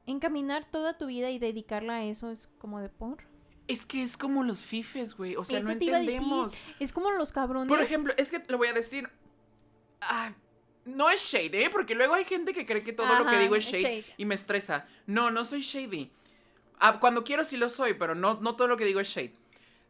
[0.06, 3.24] encaminar toda tu vida y dedicarla a eso es como de por.
[3.66, 5.36] Es que es como los fifes, güey.
[5.36, 6.14] O sea, Eso no te iba a decir.
[6.16, 6.52] entendemos.
[6.78, 7.68] Es como los cabrones.
[7.68, 9.08] Por ejemplo, es que lo voy a decir.
[10.02, 10.32] ah,
[10.84, 11.70] no es shade, ¿eh?
[11.70, 14.04] Porque luego hay gente que cree que todo lo que digo es shade.
[14.18, 14.86] y me estresa.
[15.06, 16.12] No, no soy shady.
[16.78, 19.32] Ah, cuando quiero sí lo soy, pero no, no todo lo que digo es shade.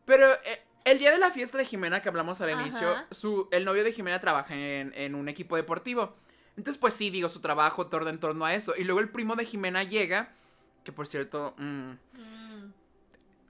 [0.04, 2.62] Pero eh, el día de la fiesta de Jimena que hablamos al Ajá.
[2.62, 6.14] inicio, su, el novio de Jimena trabaja en, en un equipo deportivo.
[6.56, 8.74] Entonces, pues sí, digo, su trabajo torna en torno a eso.
[8.76, 10.30] Y luego el primo de Jimena llega,
[10.84, 11.54] que por cierto...
[11.58, 12.72] mm, Mm.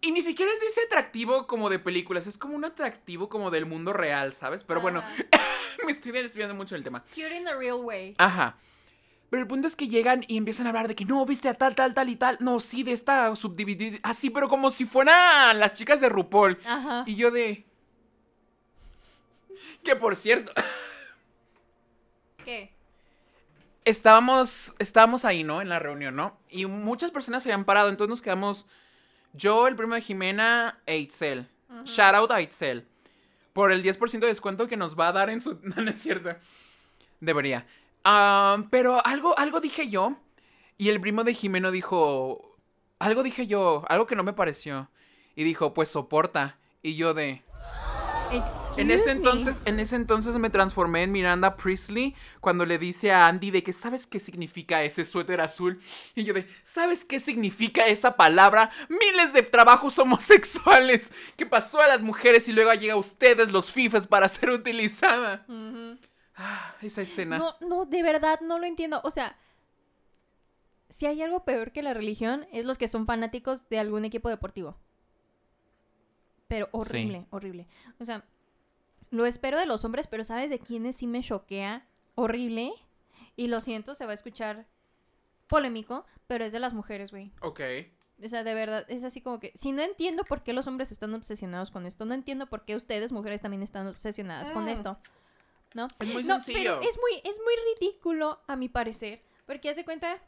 [0.00, 3.50] y ni siquiera es de ese atractivo como de películas, es como un atractivo como
[3.50, 4.62] del mundo real, ¿sabes?
[4.64, 5.02] Pero bueno,
[5.86, 7.02] me estoy desviando mucho del tema.
[7.14, 8.14] Cute in the real way.
[8.18, 8.56] Ajá.
[9.34, 11.54] Pero el punto es que llegan y empiezan a hablar de que no, viste a
[11.54, 12.38] tal, tal, tal y tal.
[12.38, 13.98] No, sí, de esta subdividida.
[14.04, 16.56] Así, pero como si fueran las chicas de RuPaul.
[16.64, 17.02] Ajá.
[17.04, 17.66] Y yo de.
[19.82, 20.52] Que por cierto,
[22.44, 22.70] ¿Qué?
[23.84, 25.60] estábamos, estábamos ahí, ¿no?
[25.60, 26.38] En la reunión, ¿no?
[26.48, 28.66] Y muchas personas se habían parado, entonces nos quedamos.
[29.32, 31.48] Yo, el primo de Jimena e Itzel.
[31.70, 31.82] Ujú.
[31.86, 32.86] Shout out a Itzel.
[33.52, 35.58] Por el 10% de descuento que nos va a dar en su.
[35.64, 36.36] No, no es cierto.
[37.18, 37.66] Debería.
[38.04, 40.16] Ah, pero algo, algo dije yo.
[40.76, 42.56] Y el primo de Jimeno dijo.
[42.98, 43.84] Algo dije yo.
[43.88, 44.88] Algo que no me pareció.
[45.34, 46.58] Y dijo, pues soporta.
[46.82, 47.42] Y yo de.
[48.76, 49.12] En ese Excuse me.
[49.12, 53.62] entonces, en ese entonces me transformé en Miranda Priestley cuando le dice a Andy de
[53.62, 55.80] que sabes qué significa ese suéter azul
[56.16, 61.86] y yo de sabes qué significa esa palabra miles de trabajos homosexuales que pasó a
[61.86, 65.46] las mujeres y luego llega a ustedes los fifas para ser utilizada.
[66.36, 67.38] Ah, esa escena.
[67.38, 69.00] No, no, de verdad no lo entiendo.
[69.04, 69.36] O sea,
[70.88, 74.28] si hay algo peor que la religión, es los que son fanáticos de algún equipo
[74.28, 74.76] deportivo.
[76.48, 77.66] Pero horrible, horrible.
[78.00, 78.24] O sea,
[79.10, 81.86] lo espero de los hombres, pero ¿sabes de quiénes sí me choquea?
[82.16, 82.72] Horrible.
[83.36, 84.66] Y lo siento, se va a escuchar
[85.46, 87.32] polémico, pero es de las mujeres, güey.
[87.40, 87.60] Ok.
[88.24, 90.92] O sea, de verdad, es así como que, si no entiendo por qué los hombres
[90.92, 94.68] están obsesionados con esto, no entiendo por qué ustedes, mujeres, también están obsesionadas con Mm.
[94.68, 94.98] esto.
[95.74, 95.88] ¿No?
[96.00, 96.78] Es muy no, sencillo.
[96.78, 100.22] pero es muy, es muy ridículo, a mi parecer, porque haz de cuenta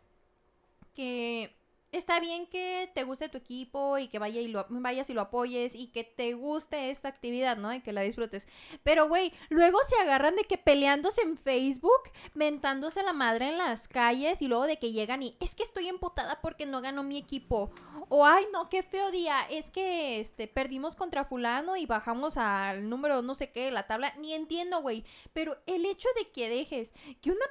[0.94, 1.56] que
[1.96, 5.22] está bien que te guste tu equipo y que vaya y lo, vayas y lo
[5.22, 7.72] apoyes y que te guste esta actividad, ¿no?
[7.72, 8.46] Y que la disfrutes.
[8.82, 13.88] Pero, güey, luego se agarran de que peleándose en Facebook, mentándose la madre en las
[13.88, 17.16] calles y luego de que llegan y es que estoy emputada porque no ganó mi
[17.18, 17.70] equipo.
[18.09, 19.42] O, ay, no, qué feo día.
[19.50, 23.87] Es que este, perdimos contra fulano y bajamos al número no sé qué de la
[23.87, 24.14] tabla.
[24.18, 25.04] Ni entiendo, güey.
[25.32, 27.46] Pero el hecho de que dejes que una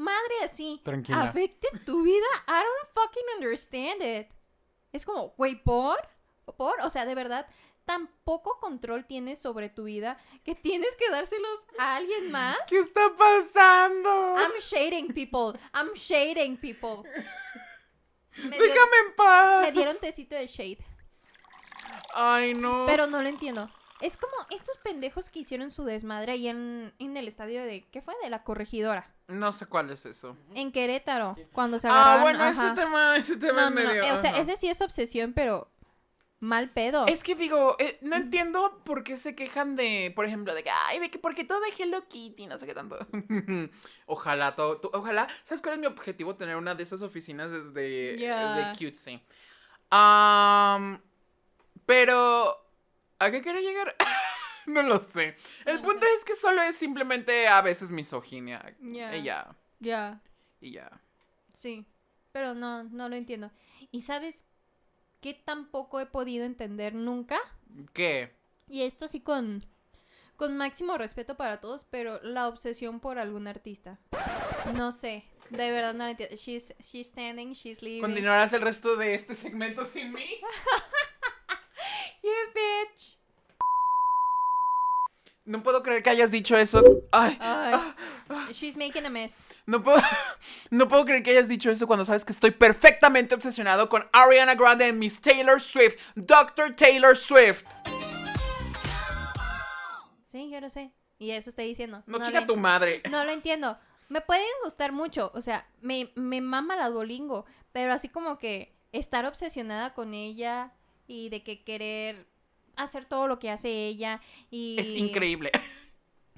[0.00, 1.22] madre así Tranquila.
[1.22, 4.28] afecte tu vida, I don't fucking understand it.
[4.92, 5.98] Es como, güey, ¿por?
[6.56, 6.80] ¿Por?
[6.82, 7.46] O sea, de verdad,
[7.84, 12.56] tan poco control tienes sobre tu vida que tienes que dárselos a alguien más.
[12.68, 14.36] ¿Qué está pasando?
[14.36, 15.58] I'm shading people.
[15.74, 17.08] I'm shading people.
[18.44, 19.62] Me, dio- Déjame en paz.
[19.62, 20.78] me dieron tecito de shade.
[22.14, 22.84] Ay, no.
[22.86, 23.70] Pero no lo entiendo.
[24.00, 27.86] Es como estos pendejos que hicieron su desmadre ahí en, en el estadio de.
[27.90, 28.14] ¿Qué fue?
[28.22, 29.12] De la corregidora.
[29.30, 30.36] No sé cuál es eso.
[30.54, 31.36] En Querétaro.
[31.52, 32.22] Cuando se Ah, agarraron.
[32.22, 32.66] bueno, ajá.
[32.66, 34.02] ese tema, ese tema No, es no, no, medio.
[34.04, 34.40] eh, O sea, ajá.
[34.40, 35.68] ese sí es obsesión, pero.
[36.42, 37.06] mal pedo.
[37.06, 40.70] Es que digo, eh, no entiendo por qué se quejan de, por ejemplo, de que,
[40.70, 42.96] ay, de que porque todo de Hello Kitty, no sé qué tanto.
[44.06, 46.36] ojalá todo, tú- ojalá, ¿sabes cuál es mi objetivo?
[46.36, 48.54] Tener una de esas oficinas desde Ya.
[48.54, 49.20] de cutesy.
[49.90, 51.00] Am,
[51.84, 52.56] pero,
[53.18, 53.94] ¿a qué quiero llegar?
[54.66, 55.36] no lo sé.
[55.64, 58.74] El punto es que solo es simplemente a veces misoginia.
[58.80, 59.16] Ya.
[59.16, 60.20] Y ya, Ya,
[60.60, 60.90] y ya.
[61.54, 61.86] sí.
[62.32, 63.50] Pero no, no lo entiendo.
[63.90, 64.44] ¿Y sabes
[65.20, 67.38] qué tampoco he podido entender nunca?
[67.92, 68.32] ¿Qué?
[68.68, 69.66] Y esto sí con,
[70.36, 73.98] con máximo respeto para todos, pero la obsesión por algún artista.
[74.76, 76.36] No sé, de verdad no lo entiendo.
[76.36, 78.02] She's, she's standing, she's leaving.
[78.02, 80.24] ¿Continuarás el resto de este segmento sin mí?
[82.22, 83.18] You bitch.
[85.50, 86.80] No puedo creer que hayas dicho eso.
[87.10, 89.44] Ay, Ay, she's making a mess.
[89.66, 90.00] no puedo,
[90.70, 94.54] no puedo creer que hayas dicho eso cuando sabes que estoy perfectamente obsesionado con Ariana
[94.54, 96.76] Grande y Miss Taylor Swift, Dr.
[96.76, 97.64] Taylor Swift.
[100.24, 100.92] Sí, yo lo sé.
[101.18, 102.04] Y eso estoy diciendo.
[102.06, 103.02] No, No chica tu madre.
[103.10, 103.76] No lo entiendo.
[104.08, 108.72] Me pueden gustar mucho, o sea, me, me mama la Duolingo, pero así como que
[108.92, 110.74] estar obsesionada con ella
[111.08, 112.29] y de que querer
[112.82, 114.76] hacer todo lo que hace ella y...
[114.78, 115.50] Es increíble.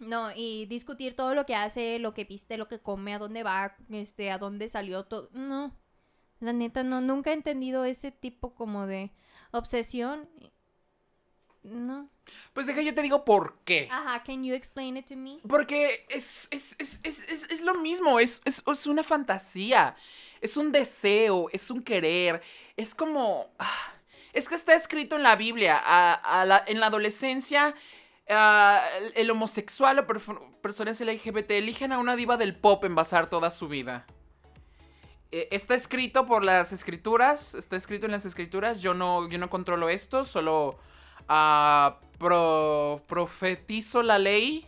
[0.03, 3.45] No, y discutir todo lo que hace, lo que viste, lo que come, a dónde
[3.45, 5.31] va, este, a dónde salió, todo.
[5.33, 5.77] No,
[6.41, 9.13] la neta, no, nunca he entendido ese tipo como de
[9.53, 10.29] obsesión.
[11.63, 12.11] No.
[12.53, 13.87] Pues deja, yo te digo por qué.
[13.93, 15.39] Ajá, can you explain it to me?
[15.49, 19.95] Porque es, es, es, es, es, es lo mismo, es, es, es una fantasía,
[20.41, 22.43] es un deseo, es un querer,
[22.77, 23.53] es como...
[23.61, 23.95] ah,
[24.33, 27.75] Es que está escrito en la Biblia, a- a la- en la adolescencia,
[28.31, 28.83] ah,
[29.15, 30.07] el, homosexual o
[30.63, 34.07] personas LGBT eligen a una diva del pop en basar toda su vida.
[35.31, 39.49] Eh, Está escrito por las escrituras, está escrito en las escrituras, yo no, yo no
[39.51, 40.79] controlo esto, solo
[41.29, 44.67] ah, pro- profetizo la ley.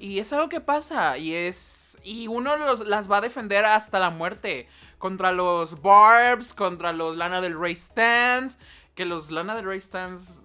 [0.00, 1.18] Y es algo que pasa.
[1.18, 1.96] Y es.
[2.02, 4.68] Y uno los- las va a defender hasta la muerte.
[4.98, 8.58] Contra los Barbs, contra los Lana del Rey Stands.
[8.94, 10.40] Que los Lana del Rey Stands.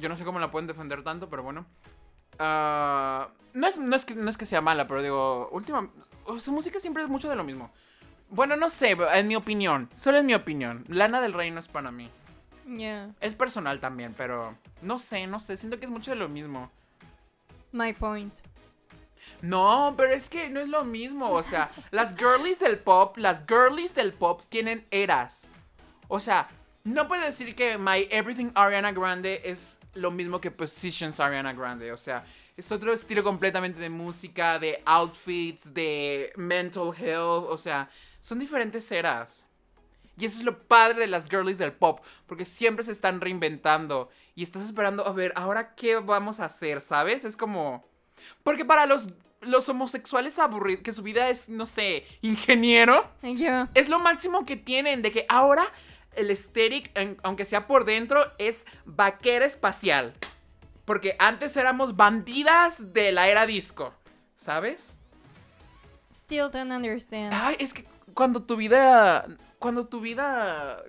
[0.00, 1.66] Yo no sé cómo la pueden defender tanto, pero bueno.
[2.38, 5.48] Ah, no, es, no, es que, no es que sea mala, pero digo.
[5.52, 5.90] Última.
[6.38, 7.70] Su música siempre es mucho de lo mismo.
[8.30, 9.90] Bueno, no sé, en mi opinión.
[9.94, 10.84] Solo en mi opinión.
[10.88, 12.08] Lana del Rey no es para mí.
[12.66, 14.56] Yeah, Es personal también, pero.
[14.80, 15.56] No sé, no sé.
[15.56, 16.70] Siento que es mucho de lo mismo.
[17.72, 18.32] my point.
[19.42, 21.30] No, pero es que no es lo mismo.
[21.30, 25.44] O sea, las girlies del pop, las girlies del pop tienen eras.
[26.08, 26.46] O sea,
[26.84, 31.92] no puedes decir que My Everything Ariana Grande es lo mismo que Positions Ariana Grande.
[31.92, 32.24] O sea,
[32.56, 37.46] es otro estilo completamente de música, de outfits, de mental health.
[37.48, 37.88] O sea,
[38.20, 39.46] son diferentes eras.
[40.18, 44.10] Y eso es lo padre de las girlies del pop, porque siempre se están reinventando.
[44.34, 47.24] Y estás esperando, a ver, ahora qué vamos a hacer, ¿sabes?
[47.24, 47.84] Es como...
[48.42, 49.08] Porque para los,
[49.40, 53.70] los homosexuales aburridos, que su vida es, no sé, ingeniero, Yeah.
[53.74, 55.64] es lo máximo que tienen, de que ahora
[56.14, 56.90] el aesthetic,
[57.22, 60.12] aunque sea por dentro, es vaquera espacial.
[60.84, 63.94] Porque antes éramos bandidas de la era disco,
[64.36, 64.84] ¿sabes?
[66.14, 67.32] Still don't understand.
[67.32, 69.26] Ay, es que cuando tu vida,
[69.58, 70.82] cuando tu vida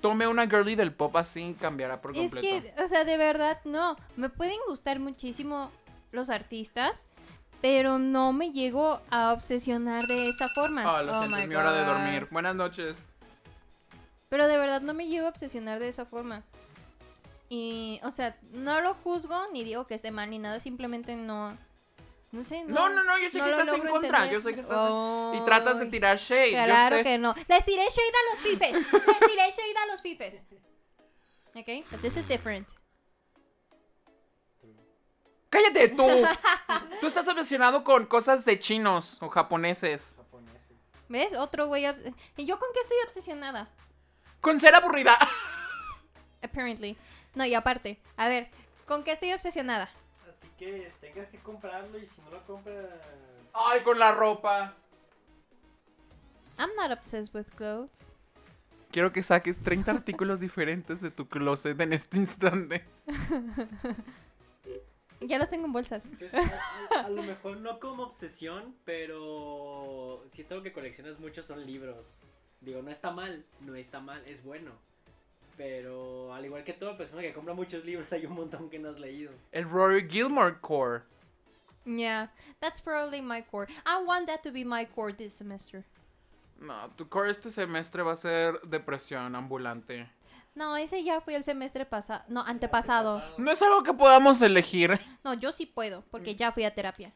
[0.00, 2.46] tome una girly del pop así, cambiará por Es completo.
[2.46, 3.96] que, o sea, de verdad, no.
[4.16, 5.72] Me pueden gustar muchísimo
[6.12, 7.06] los artistas,
[7.60, 10.82] pero no me llego a obsesionar de esa forma.
[10.82, 12.28] Ah, lo Oh siento, es mi hora de dormir.
[12.30, 12.96] Buenas noches.
[14.28, 16.42] Pero de verdad no me llego a obsesionar de esa forma.
[17.48, 21.56] Y, o sea, no lo juzgo ni digo que esté mal ni nada, simplemente no.
[22.30, 22.74] No sé, no.
[22.74, 24.18] No, no, no, yo sé no que estás en contra.
[24.24, 24.30] entender.
[24.32, 24.90] Yo sé que estás.
[25.34, 26.52] Y tratas de tirar shade.
[26.52, 27.02] yo Claro sé.
[27.04, 27.34] que no.
[27.48, 28.72] Les tiré shade a los fifes.
[28.72, 30.44] Les tiré shade a los fifes.
[31.54, 32.68] Ok, but this is different.
[35.50, 36.06] ¡Cállate tú!
[37.00, 40.14] tú estás obsesionado con cosas de chinos o japoneses.
[41.08, 41.32] ¿Ves?
[41.32, 41.86] Otro güey.
[42.36, 43.70] ¿Y yo con qué estoy obsesionada?
[44.40, 45.16] Con ser aburrida.
[46.42, 46.96] Apparently.
[47.34, 48.48] No, y aparte, a ver,
[48.86, 49.88] ¿con qué estoy obsesionada?
[50.28, 52.86] Así que tengas que comprarlo y si no lo compras.
[53.52, 54.74] Ay, con la ropa.
[56.58, 57.90] I'm not obsessed with clothes.
[58.90, 62.84] Quiero que saques 30 artículos diferentes de tu closet en este instante.
[65.20, 66.02] Ya los tengo en bolsas.
[66.32, 71.42] A, a- a lo mejor no como obsesión, pero si es algo que coleccionas mucho
[71.42, 72.16] son libros.
[72.60, 74.72] Digo, no está mal, no está mal, es bueno.
[75.56, 78.90] Pero al igual que toda persona que compra muchos libros, hay un montón que no
[78.90, 79.32] has leído.
[79.52, 81.02] El Rory Gilmore Core.
[81.84, 83.66] Yeah, that's probably my core.
[83.86, 85.84] I want that to be my core this semester.
[86.60, 90.06] No, tu core este semestre va a ser depresión ambulante.
[90.54, 92.24] No, ese ya fue el semestre pasado.
[92.28, 93.22] No, antepasado.
[93.38, 95.00] No es algo que podamos elegir.
[95.24, 97.12] No, yo sí puedo, porque ya fui a terapia.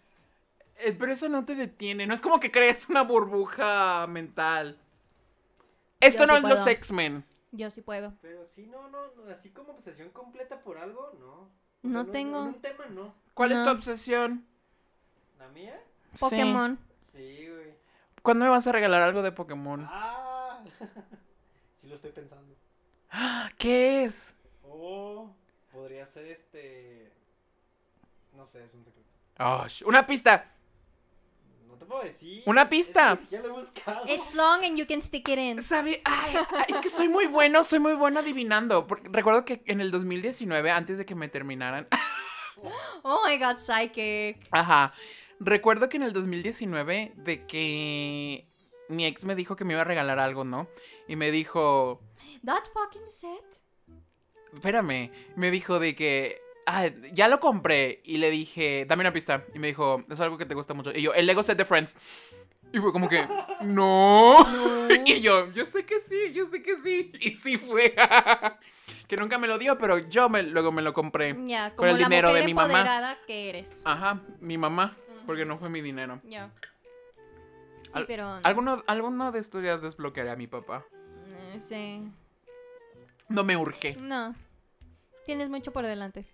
[0.78, 2.06] Eh, pero eso no te detiene.
[2.06, 4.78] No es como que crees una burbuja mental.
[6.02, 6.66] Esto Yo no sí es los.
[6.68, 7.24] X-Men.
[7.52, 8.12] Yo sí puedo.
[8.22, 11.32] Pero sí, no, no, no, así como obsesión completa por algo, no.
[11.34, 11.48] O
[11.82, 12.40] No tengo.
[12.42, 13.14] En un tema, no.
[13.34, 13.70] ¿Cuál es tu No.
[13.72, 14.46] obsesión?
[15.38, 15.78] ¿La mía?
[16.14, 16.20] Sí.
[16.20, 16.78] Pokémon.
[16.96, 17.74] Sí, güey.
[18.22, 19.84] ¿Cuándo me vas a regalar algo de Pokémon?
[19.88, 20.62] Ah.
[21.80, 22.54] sí lo estoy pensando.
[23.58, 24.34] ¿Qué es?
[24.64, 25.30] Oh,
[25.72, 27.12] podría ser este...
[28.34, 29.08] No sé, es un secreto.
[29.38, 30.50] Oh, sh- una pista.
[31.82, 32.42] No te puedo decir.
[32.46, 33.12] Una pista.
[33.14, 34.04] Es que ya lo he buscado.
[34.06, 35.62] It's long and you can stick it in.
[35.62, 38.86] Sabe, ay, ay, es que soy muy bueno, soy muy bueno adivinando.
[38.86, 41.88] Porque recuerdo que en el 2019, antes de que me terminaran,
[43.02, 44.46] Oh my god, psychic.
[44.52, 44.92] ajá,
[45.40, 48.46] recuerdo que en el 2019 de que
[48.88, 50.68] mi ex me dijo que me iba a regalar algo, ¿no?
[51.08, 52.00] Y me dijo,
[52.44, 53.60] That fucking set.
[54.54, 58.00] espérame, me dijo de que, ah, ya lo compré.
[58.04, 59.44] Y le dije, dame una pista.
[59.54, 60.90] Y me dijo, es algo que te gusta mucho.
[60.92, 61.94] Y yo, el Lego set de Friends.
[62.72, 63.26] Y fue como que,
[63.62, 64.36] no.
[65.04, 67.12] Y yo, yo sé que sí, yo sé que sí.
[67.20, 67.94] Y sí fue.
[69.08, 71.36] que nunca me lo dio, pero yo me, luego me lo compré.
[71.46, 73.18] Ya, como el la dinero de mi mamá.
[73.26, 73.82] que eres.
[73.84, 74.96] Ajá, mi mamá,
[75.26, 76.20] porque no fue mi dinero.
[76.24, 76.50] Ya.
[77.88, 78.38] Sí, Al- pero.
[78.42, 80.84] ¿Alguno, alguno de estos días desbloquearé a mi papá.
[81.54, 82.00] No sé.
[83.28, 83.96] No me urge.
[83.98, 84.34] No.
[85.26, 86.26] Tienes mucho por delante.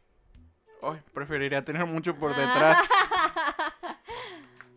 [0.82, 2.78] Ay, preferiría tener mucho por detrás.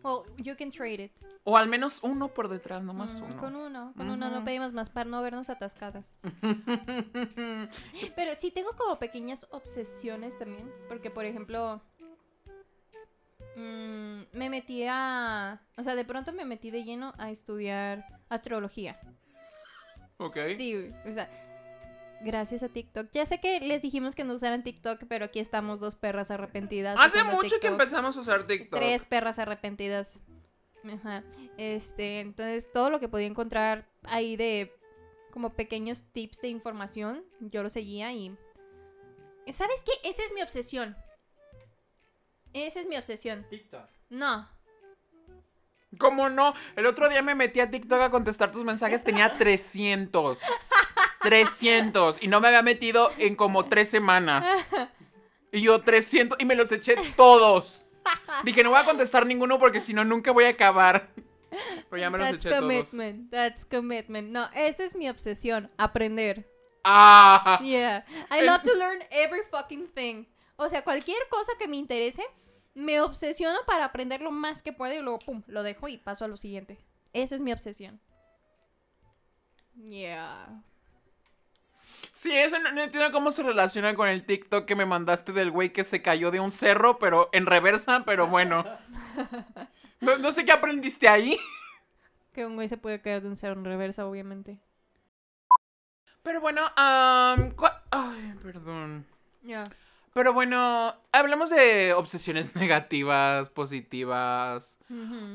[0.02, 1.12] well, you can trade it.
[1.44, 3.36] O al menos uno por detrás, no más Mm, uno.
[3.36, 3.92] Con uno.
[3.96, 6.12] Con uno no pedimos más para no vernos atascadas.
[8.16, 10.70] Pero sí tengo como pequeñas obsesiones también.
[10.88, 11.80] Porque, por ejemplo,
[13.56, 15.60] mm, me metí a...
[15.76, 19.00] O sea, de pronto me metí de lleno a estudiar astrología.
[20.18, 20.36] ok.
[20.56, 21.28] Sí, o sea,
[22.24, 23.08] gracias a TikTok.
[23.12, 26.98] Ya sé que les dijimos que no usaran TikTok, pero aquí estamos dos perras arrepentidas.
[26.98, 28.78] Hace mucho que empezamos a usar TikTok.
[28.78, 30.20] Tres perras arrepentidas.
[30.84, 31.22] Ajá.
[31.58, 34.72] Este, entonces todo lo que podía encontrar ahí de
[35.32, 38.36] como pequeños tips de información, yo lo seguía y
[39.50, 39.92] ¿Sabes qué?
[40.08, 40.96] Esa es mi obsesión.
[42.52, 43.44] Esa es mi obsesión.
[43.50, 43.88] TikTok.
[44.10, 44.48] No.
[45.98, 46.54] ¿Cómo no?
[46.76, 50.38] El otro día me metí a TikTok a contestar tus mensajes, tenía 300.
[51.22, 52.22] 300.
[52.22, 54.44] Y no me había metido en como tres semanas.
[55.50, 57.84] Y yo 300 y me los eché todos.
[58.44, 61.10] Dije, no voy a contestar ninguno porque si no, nunca voy a acabar.
[61.90, 62.62] Pero ya me los That's eché todos.
[62.62, 63.30] commitment.
[63.30, 64.30] That's commitment.
[64.30, 65.70] No, esa es mi obsesión.
[65.76, 66.48] Aprender.
[66.84, 68.04] Ah, Yeah.
[68.30, 70.24] I love to learn every fucking thing.
[70.56, 72.24] O sea, cualquier cosa que me interese,
[72.74, 76.24] me obsesiono para aprender lo más que puedo y luego, pum, lo dejo y paso
[76.24, 76.78] a lo siguiente.
[77.12, 78.00] Esa es mi obsesión.
[79.88, 80.62] Yeah.
[82.22, 85.50] Sí, eso no, no entiendo cómo se relaciona con el TikTok que me mandaste del
[85.50, 88.64] güey que se cayó de un cerro, pero en reversa, pero bueno.
[90.00, 91.36] No, no sé qué aprendiste ahí.
[92.32, 94.58] Que un güey se puede caer de un cerro en reversa, obviamente.
[96.24, 99.06] Pero bueno, cua- ay, perdón.
[99.42, 99.70] Ya.
[100.12, 104.76] Pero bueno, hablamos de obsesiones negativas, positivas,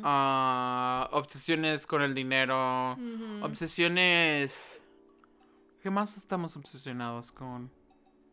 [0.03, 2.97] ah, obsesiones con el dinero,
[3.41, 4.51] obsesiones...
[5.81, 7.71] ¿Qué más estamos obsesionados con?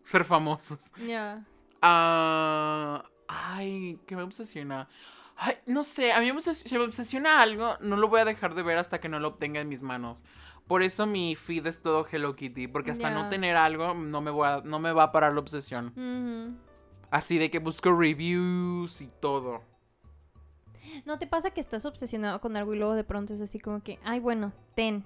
[0.02, 0.78] Ser famosos.
[1.06, 1.44] Ya.
[1.82, 4.88] Ah, ay, ¿qué me obsesiona?
[5.36, 8.54] Ay, no sé, a mí me si me obsesiona algo, no lo voy a dejar
[8.54, 10.18] de ver hasta que no lo obtenga en mis manos.
[10.66, 14.30] Por eso mi feed es todo Hello Kitty, porque hasta no tener algo no me,
[14.30, 15.88] voy a- no me va a parar la obsesión.
[15.88, 16.56] Ujú.
[17.10, 19.62] Así de que busco reviews y todo.
[21.04, 23.82] ¿No te pasa que estás obsesionado con algo y luego de pronto es así como
[23.82, 25.04] que, ay, bueno, ten?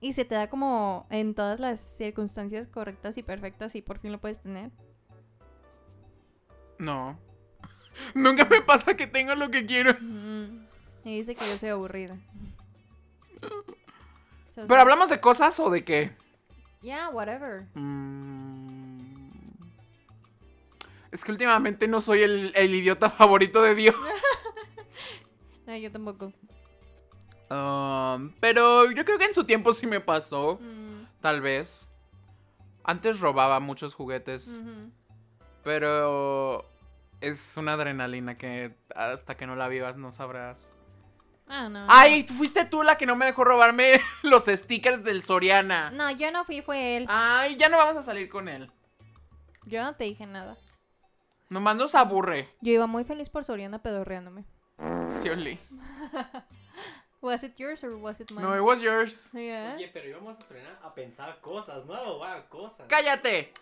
[0.00, 4.12] Y se te da como en todas las circunstancias correctas y perfectas y por fin
[4.12, 4.70] lo puedes tener.
[6.78, 7.18] No.
[8.14, 9.94] Nunca me pasa que tengo lo que quiero.
[10.00, 10.66] Mm.
[11.04, 12.16] Y dice que yo soy aburrida.
[14.50, 16.10] So, Pero hablamos de cosas o de qué?
[16.82, 17.68] Yeah, whatever.
[17.74, 19.20] Mm.
[21.12, 23.94] Es que últimamente no soy el, el idiota favorito de Dios.
[25.68, 26.32] Ay, yo tampoco.
[27.50, 30.58] Um, pero yo creo que en su tiempo sí me pasó.
[30.60, 31.90] Mm, Tal vez.
[32.84, 34.50] Antes robaba muchos juguetes.
[35.62, 36.70] Pero
[37.20, 40.58] es una adrenalina que hasta que no la vivas no sabrás.
[41.46, 41.84] Ah, no.
[41.88, 45.90] Ay, fuiste tú la que no me dejó robarme los stickers del Soriana.
[45.90, 47.06] No, yo no fui, fue él.
[47.08, 48.70] Ay, ya no vamos a salir con él.
[49.66, 50.56] Yo no te dije nada.
[51.48, 52.48] Nomás nos aburre.
[52.60, 54.44] Yo iba muy feliz por Soriana pedorreándome.
[55.08, 55.58] Sí, Oli.
[57.22, 58.44] Was it yours or was it mine?
[58.44, 59.30] No, it was yours.
[59.34, 59.74] Yeah.
[59.76, 62.86] Oye, pero íbamos a frenar a pensar cosas, no a robar cosas.
[62.88, 63.52] ¡Cállate!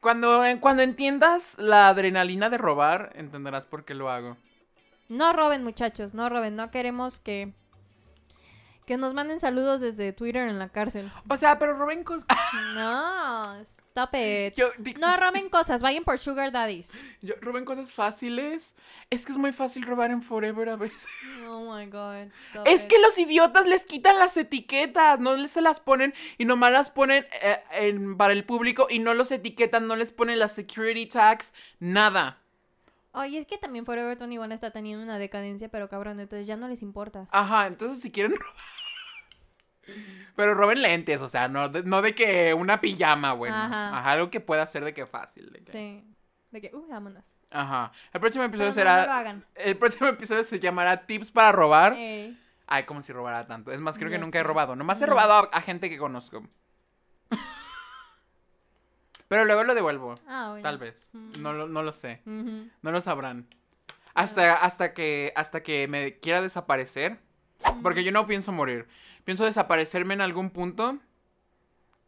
[0.00, 4.36] Cuando, cuando entiendas la adrenalina de robar, entenderás por qué lo hago.
[5.08, 6.56] No roben, muchachos, no roben.
[6.56, 7.54] No queremos que
[8.86, 11.10] que nos manden saludos desde Twitter en la cárcel.
[11.28, 12.26] O sea, pero roben cosas.
[12.74, 14.54] No, stop it.
[14.54, 14.68] Yo,
[14.98, 16.92] No roben cosas, vayan por sugar daddies.
[17.22, 18.74] yo- roben cosas fáciles.
[19.10, 21.06] Es que es muy fácil robar en Forever a veces.
[21.48, 22.28] Oh my god.
[22.50, 22.88] stop Es it.
[22.88, 26.90] que los idiotas les quitan las etiquetas, no les se las ponen y nomás las
[26.90, 31.06] ponen eh, en- para el público y no los etiquetan, no les ponen las security
[31.06, 32.38] tags, nada.
[33.14, 36.66] Oye, es que también Forever 21 está teniendo una decadencia, pero cabrón, entonces ya no
[36.68, 37.28] les importa.
[37.30, 38.54] Ajá, entonces si quieren robar.
[40.36, 43.54] Pero roben lentes, o sea, no de, no de que una pijama, bueno.
[43.54, 43.98] Ajá.
[43.98, 44.10] Ajá.
[44.12, 45.52] algo que pueda ser de que fácil.
[45.52, 46.04] de que- Sí.
[46.50, 47.22] De que, uh, vámonos.
[47.50, 47.92] Ajá.
[48.12, 49.02] El próximo episodio será.
[49.02, 49.44] no lo hagan.
[49.54, 51.92] El próximo episodio se llamará Tips para robar.
[51.92, 52.36] Ey.
[52.66, 53.70] Ay, como si robara tanto.
[53.72, 54.74] Es más, creo que nunca he robado.
[54.74, 56.42] Nomás he robado a, a gente que conozco.
[59.28, 60.14] Pero luego lo devuelvo.
[60.28, 60.62] Ah, bueno.
[60.62, 61.08] Tal vez.
[61.12, 61.32] Mm.
[61.40, 62.20] No, lo, no lo sé.
[62.24, 63.46] No lo sabrán.
[64.14, 67.18] Hasta, hasta, que, hasta que me quiera desaparecer.
[67.82, 68.86] Porque yo no pienso morir.
[69.24, 70.98] Pienso desaparecerme en algún punto.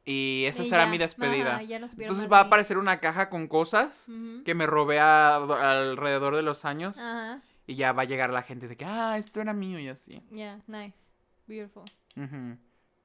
[0.05, 0.91] Y esa Y será ya.
[0.91, 1.57] mi despedida.
[1.57, 4.07] Ajá, Entonces va a aparecer una caja con cosas
[4.45, 6.97] que me robé a- alrededor de los años.
[6.99, 7.41] Ajá.
[7.67, 10.23] Y ya va a llegar la gente de que, ah, esto era mío y así.
[10.31, 10.95] Yeah, nice.
[11.49, 11.83] Beautiful.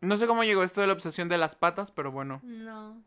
[0.02, 2.40] No sé cómo llegó esto de la obsesión de las patas, pero bueno.
[2.44, 3.02] No.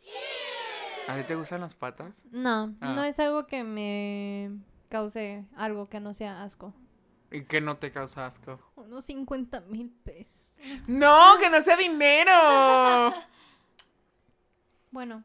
[1.08, 2.14] ¿A ti te gustan las patas?
[2.30, 2.92] No, Ah.
[2.94, 4.50] no es algo que me
[4.88, 6.72] cause algo que no sea asco.
[7.30, 8.60] ¿Y que no te causa asco?
[8.76, 10.58] Unos 50 mil pesos.
[10.86, 12.30] ¡No, que no sea dinero!
[14.90, 15.24] Bueno,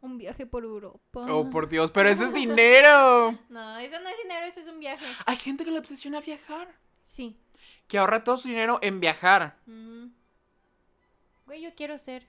[0.00, 1.26] un viaje por Europa.
[1.30, 3.38] Oh, por Dios, pero eso es dinero.
[3.48, 5.06] No, eso no es dinero, eso es un viaje.
[5.26, 6.68] Hay gente que le obsesiona viajar.
[7.04, 7.36] Sí.
[7.86, 9.58] Que ahorra todo su dinero en viajar.
[9.66, 10.06] Mm.
[11.46, 12.26] Güey, yo quiero ser.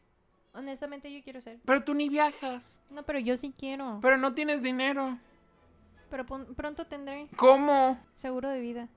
[0.54, 1.60] Honestamente, yo quiero ser.
[1.66, 2.64] Pero tú ni viajas.
[2.89, 3.99] No, pero yo sí quiero.
[4.01, 5.18] Pero no tienes dinero.
[6.10, 7.99] Pero pronto tendré ¿Cómo?
[8.14, 8.88] seguro de vida.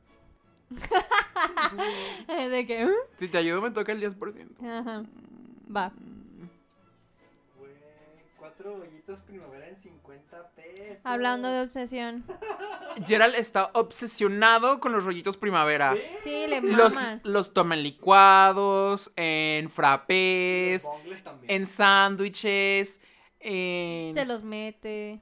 [2.50, 2.82] de que.
[2.82, 2.90] ¿eh?
[3.16, 4.80] Si te ayudo me toca el 10%.
[4.80, 5.02] Ajá.
[5.74, 5.92] Va.
[8.56, 11.04] Cuatro bollitos primavera en 50 pesos.
[11.04, 12.24] Hablando de obsesión.
[13.06, 15.94] Gerald está obsesionado con los rollitos primavera.
[16.22, 17.20] Sí, le Los, maman.
[17.24, 21.52] los toman licuados, en Los frappés, bongles también.
[21.52, 23.00] en sándwiches,
[23.40, 24.14] en...
[24.14, 25.20] Se los mete.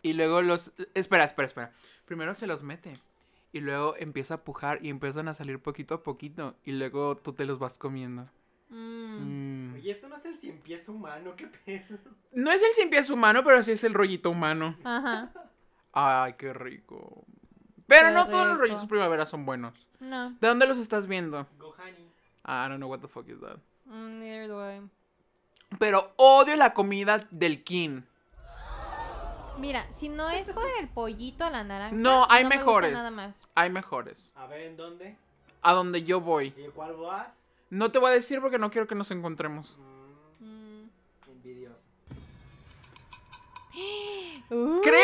[0.00, 0.72] Y luego los...
[0.94, 1.72] Espera, espera, espera.
[2.06, 2.94] Primero se los mete.
[3.52, 6.54] Y luego empieza a pujar y empiezan a salir poquito a poquito.
[6.64, 8.26] Y luego tú te los vas comiendo.
[8.70, 9.18] Mm.
[9.18, 9.47] Mm.
[9.78, 11.98] Oye, esto no es el cien pies humano, qué pedo.
[12.32, 14.76] No es el cien pies humano, pero sí es el rollito humano.
[14.84, 15.30] Ajá.
[15.92, 17.24] Ay, qué rico.
[17.86, 19.86] Pero Qué no todos los rollitos primavera son buenos.
[20.00, 20.30] No.
[20.40, 21.46] ¿De dónde los estás viendo?
[21.58, 22.06] Gohani.
[22.44, 23.56] I don't know what the fuck is that.
[23.86, 24.80] Mm, neither do I.
[25.78, 28.06] Pero odio la comida del kin.
[29.58, 31.96] Mira, si no es por el pollito a la naranja.
[31.96, 32.92] No, hay me gusta mejores.
[32.92, 33.46] nada más.
[33.54, 34.32] Hay mejores.
[34.36, 35.16] A ver, ¿en dónde?
[35.62, 36.54] A donde yo voy.
[36.56, 37.42] ¿Y cuál vas?
[37.70, 39.76] No te voy a decir porque no quiero que nos encontremos.
[40.40, 40.84] Mm,
[41.30, 41.76] envidioso.
[44.50, 44.80] Uh.
[44.80, 45.02] Creo,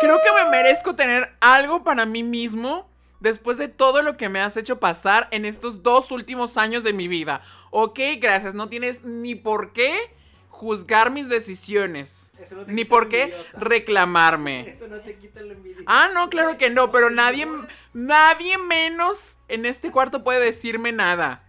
[0.00, 4.38] creo que me merezco tener algo para mí mismo después de todo lo que me
[4.40, 7.42] has hecho pasar en estos dos últimos años de mi vida.
[7.72, 8.54] Ok, gracias.
[8.54, 10.14] No tienes ni por qué
[10.50, 12.32] juzgar mis decisiones.
[12.38, 13.58] Eso no te Ni por qué envidiosa.
[13.58, 14.68] reclamarme.
[14.68, 15.84] Eso no te quita lo envidioso.
[15.86, 17.48] Ah, no, claro que no, pero nadie,
[17.92, 21.43] nadie menos en este cuarto puede decirme nada.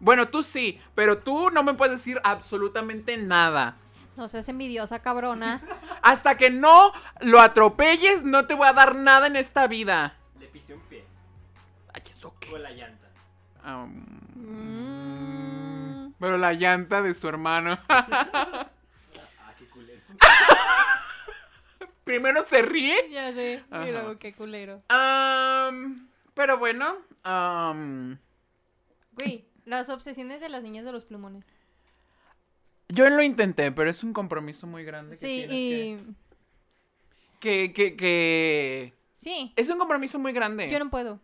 [0.00, 3.76] Bueno, tú sí, pero tú no me puedes decir absolutamente nada.
[4.16, 5.62] No seas envidiosa, cabrona.
[6.02, 10.14] Hasta que no lo atropelles, no te voy a dar nada en esta vida.
[10.38, 11.04] Le pisé un pie.
[11.92, 12.50] Ay, ¿eso qué?
[12.50, 13.06] Con la llanta.
[13.66, 16.12] Um, Mm.
[16.20, 17.78] Pero la llanta de su hermano.
[17.88, 20.00] Ah, qué culero.
[22.04, 23.10] Primero se ríe.
[23.10, 23.64] Ya sé.
[23.70, 24.82] Y luego qué culero.
[26.34, 26.96] Pero bueno.
[27.24, 28.18] am,
[29.12, 31.54] Güey, las obsesiones de las niñas de los plumones.
[32.88, 35.16] yo lo intenté, pero es un compromiso muy grande.
[35.18, 36.14] Que Sí, tienes y.
[37.40, 40.70] que, que, que, que- Sí, Es un compromiso muy grande.
[40.70, 41.20] yo no puedo.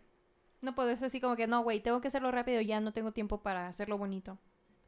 [0.61, 3.11] No puedo, es así como que no, güey, tengo que hacerlo rápido, ya no tengo
[3.11, 4.37] tiempo para hacerlo bonito.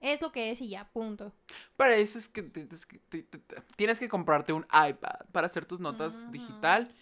[0.02, 1.32] Es lo que es y ya, punto.
[1.78, 5.26] Para eso es que, te- es que te- te- te- tienes que comprarte un iPad
[5.32, 6.32] para hacer tus notas Ujú.
[6.32, 6.94] digital.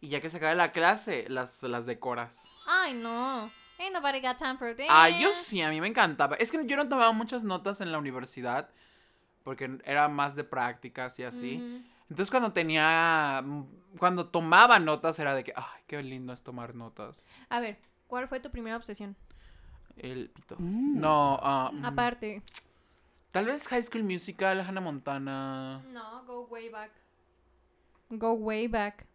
[0.00, 2.42] Y ya que se acabe la clase, las, las decoras.
[2.66, 3.50] Ay, no.
[3.82, 4.86] Ain't nobody got time for this.
[4.88, 6.36] Ay, yo sí, a mí me encantaba.
[6.36, 8.70] Es que yo no tomaba muchas notas en la universidad.
[9.42, 11.82] Porque era más de prácticas y así.
[12.08, 13.44] Entonces cuando tenía...
[13.98, 15.52] Cuando tomaba notas era de que...
[15.56, 17.26] Ay, qué lindo es tomar notas.
[17.48, 17.76] A ver,
[18.12, 19.16] ¿Cuál fue tu primera obsesión?
[19.96, 20.56] El pito.
[20.58, 21.00] Mm.
[21.00, 22.42] No, ah, mm, Aparte.
[23.30, 25.82] tal vez High School Musical, Hannah Montana.
[25.90, 26.90] No, go way back.
[28.10, 29.06] Go way back.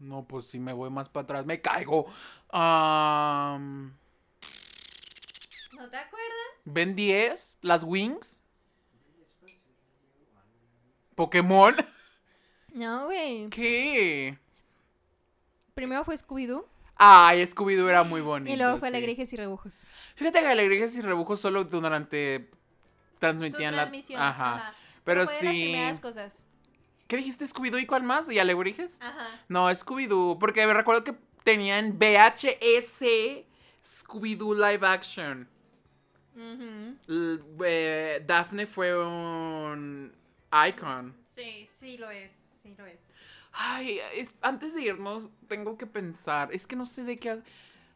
[0.00, 2.06] No, pues si me voy más para atrás, me caigo.
[2.50, 3.94] Am,
[5.76, 6.62] ¿No te acuerdas?
[6.64, 8.42] Ben 10, las Wings.
[11.14, 11.76] Pokémon.
[12.72, 13.48] No, güey.
[13.50, 14.38] ¿Qué?
[15.74, 18.52] Primero fue Scooby-Doo Ay, Scooby-Doo era muy bonito.
[18.52, 18.94] y luego fue sí.
[18.94, 19.74] Alegrijes y Rebujos.
[20.14, 22.48] Fíjate que Alegrijes y Rebujos solo durante
[23.12, 23.82] Su transmitían la...
[23.82, 24.22] transmisión.
[24.22, 24.72] Ajá.
[25.02, 25.62] Pero fue de las sí.
[25.62, 26.44] primeras cosas.
[27.10, 28.30] ¿Qué dijiste, Scooby-Doo y cuál más?
[28.30, 28.96] ¿Y Alegrijes?
[29.00, 29.40] Ajá.
[29.48, 33.44] No, Scooby-Doo, porque me recuerdo que tenían VHS
[33.84, 35.48] Scooby-Doo live action.
[36.36, 40.12] L- eh, Daphne fue un
[40.68, 41.16] icon.
[41.26, 42.30] Sí, sí lo es.
[42.62, 43.00] Sí lo es.
[43.52, 46.50] Ay, es- antes de irnos, tengo que pensar.
[46.52, 47.30] Es que no sé de qué,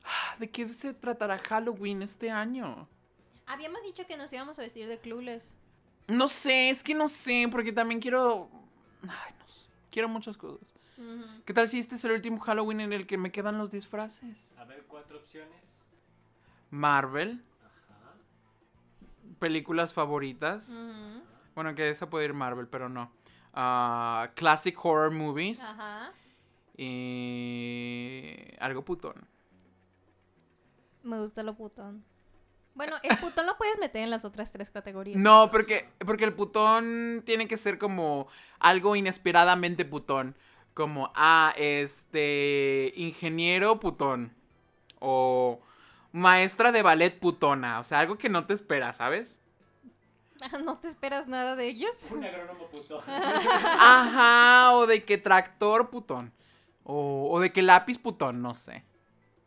[0.05, 2.89] ah, de qué se tratará Halloween este año.
[3.47, 5.55] Habíamos dicho que nos íbamos a vestir de clueless.
[6.09, 8.51] No sé, es que no sé, porque también quiero.
[9.09, 9.69] Ay, no sé.
[9.91, 10.67] Quiero muchas cosas.
[11.45, 14.55] ¿Qué tal si este es el último Halloween en el que me quedan los disfraces?
[14.59, 15.51] A ver, cuatro opciones.
[16.71, 18.13] Marvel, Ajá.
[19.39, 20.69] películas favoritas.
[20.69, 21.23] Ujú.
[21.55, 23.11] Bueno, que esa puede ir Marvel, pero no.
[23.53, 25.63] Ah, classic horror movies.
[25.63, 26.13] Ajá.
[26.77, 28.35] Y.
[28.59, 29.15] algo putón.
[31.03, 32.05] Me gusta lo putón.
[32.75, 35.17] Bueno, el putón lo puedes meter en las otras tres categorías.
[35.17, 38.27] No, porque, porque el putón tiene que ser como
[38.59, 40.37] algo inesperadamente putón.
[40.75, 44.33] Como, ah, este, ingeniero putón.
[44.99, 45.61] O
[46.11, 47.79] maestra de ballet putona.
[47.79, 49.39] O sea, algo que no te esperas, ¿sabes?
[50.65, 51.95] ¿No te esperas nada de ellos?
[52.11, 53.03] Un agrónomo puto.
[53.07, 56.33] Ajá, o de que tractor putón.
[56.83, 58.85] O, o de que lápiz putón, no sé.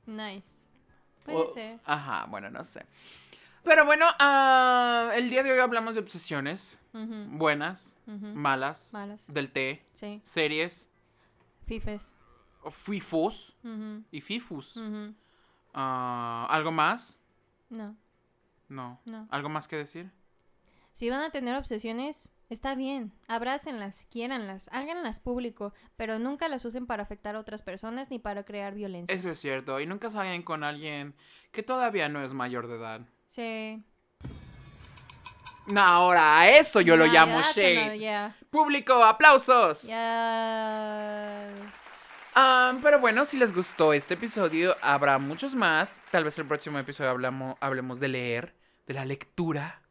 [0.05, 0.56] Nice.
[1.34, 1.80] Puede O- ser.
[1.86, 2.86] Ajá, bueno, no sé.
[3.63, 6.78] Pero bueno, ah, el día de hoy hablamos de obsesiones.
[6.93, 9.23] Buenas, malas, Malas.
[9.32, 10.19] del té, Sí.
[10.23, 10.89] series,
[11.67, 12.15] Fifes.
[12.71, 14.80] fifus Ujú, y fifus.
[15.73, 17.19] Ah, ¿Algo más?
[17.69, 17.95] No,
[18.69, 18.99] No.
[19.05, 19.28] no.
[19.30, 20.09] ¿Algo más que decir?
[20.93, 23.11] Si van a tener obsesiones, está bien.
[23.27, 28.43] Abrácenlas, quiéranlas, háganlas público, pero nunca las usen para afectar a otras personas ni para
[28.43, 29.15] crear violencia.
[29.15, 29.79] Eso es cierto.
[29.79, 31.15] Y nunca salgan con alguien
[31.51, 33.01] que todavía no es mayor de edad.
[33.29, 33.83] Sí.
[35.67, 37.99] No, ahora a eso yo lo llamo shade.
[37.99, 38.35] yeah.
[38.49, 39.81] Público, aplausos.
[39.81, 39.91] Yes.
[42.81, 45.99] Pero bueno, si les gustó este episodio, habrá muchos más.
[46.09, 49.81] Tal vez el próximo episodio hablamos, hablemos de leer, de la lectura.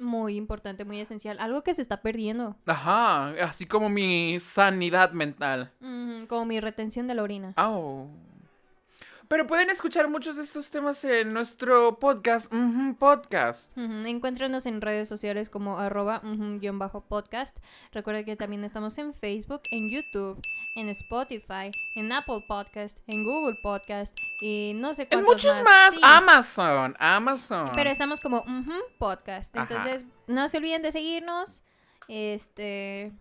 [0.00, 1.38] Muy importante, muy esencial.
[1.40, 2.56] Algo que se está perdiendo.
[2.66, 5.72] Ajá, así como mi sanidad mental.
[6.28, 7.54] Como mi retención de la orina.
[7.56, 8.08] Oh.
[9.28, 12.52] Pero pueden escuchar muchos de estos temas en nuestro podcast.
[12.52, 13.76] ujú, podcast.
[13.76, 16.20] Encuéntranos en redes sociales como arroba
[16.60, 17.56] guion bajo podcast.
[17.92, 20.40] Recuerda que también estamos en Facebook, en YouTube,
[20.76, 25.94] en Spotify, en Apple Podcast, en Google Podcast y no sé En cuántos muchos más.
[25.94, 27.70] Sí, Amazon, Amazon.
[27.74, 28.44] Pero estamos como
[28.98, 29.56] podcast.
[29.56, 29.66] Ajá.
[29.68, 31.62] Entonces, no se olviden de seguirnos.
[32.08, 33.12] Este.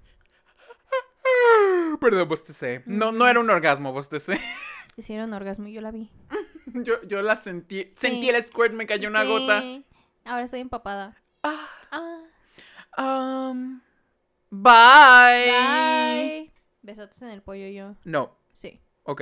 [2.02, 2.84] Perdón, bostecé.
[2.86, 4.40] No, no era un orgasmo, bostecé.
[4.96, 6.10] Hicieron orgasmo y yo la vi.
[6.76, 7.88] Yo, yo la sentí.
[7.92, 9.64] Sentí el squirt, me cayó una Sí, gota.
[10.26, 11.16] Ahora estoy empapada.
[11.44, 11.68] Ah,
[12.96, 13.82] Ah, um,
[14.50, 15.52] bye.
[15.52, 16.52] bye.
[16.82, 17.96] Besotes en el pollo yo.
[18.06, 18.82] No, Sí.
[19.04, 19.22] ok.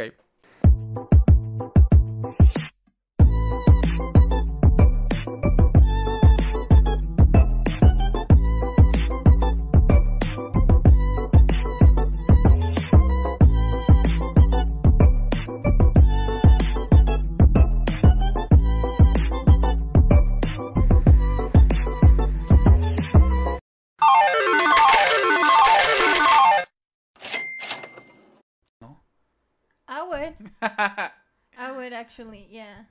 [32.12, 32.86] Actually, yeah.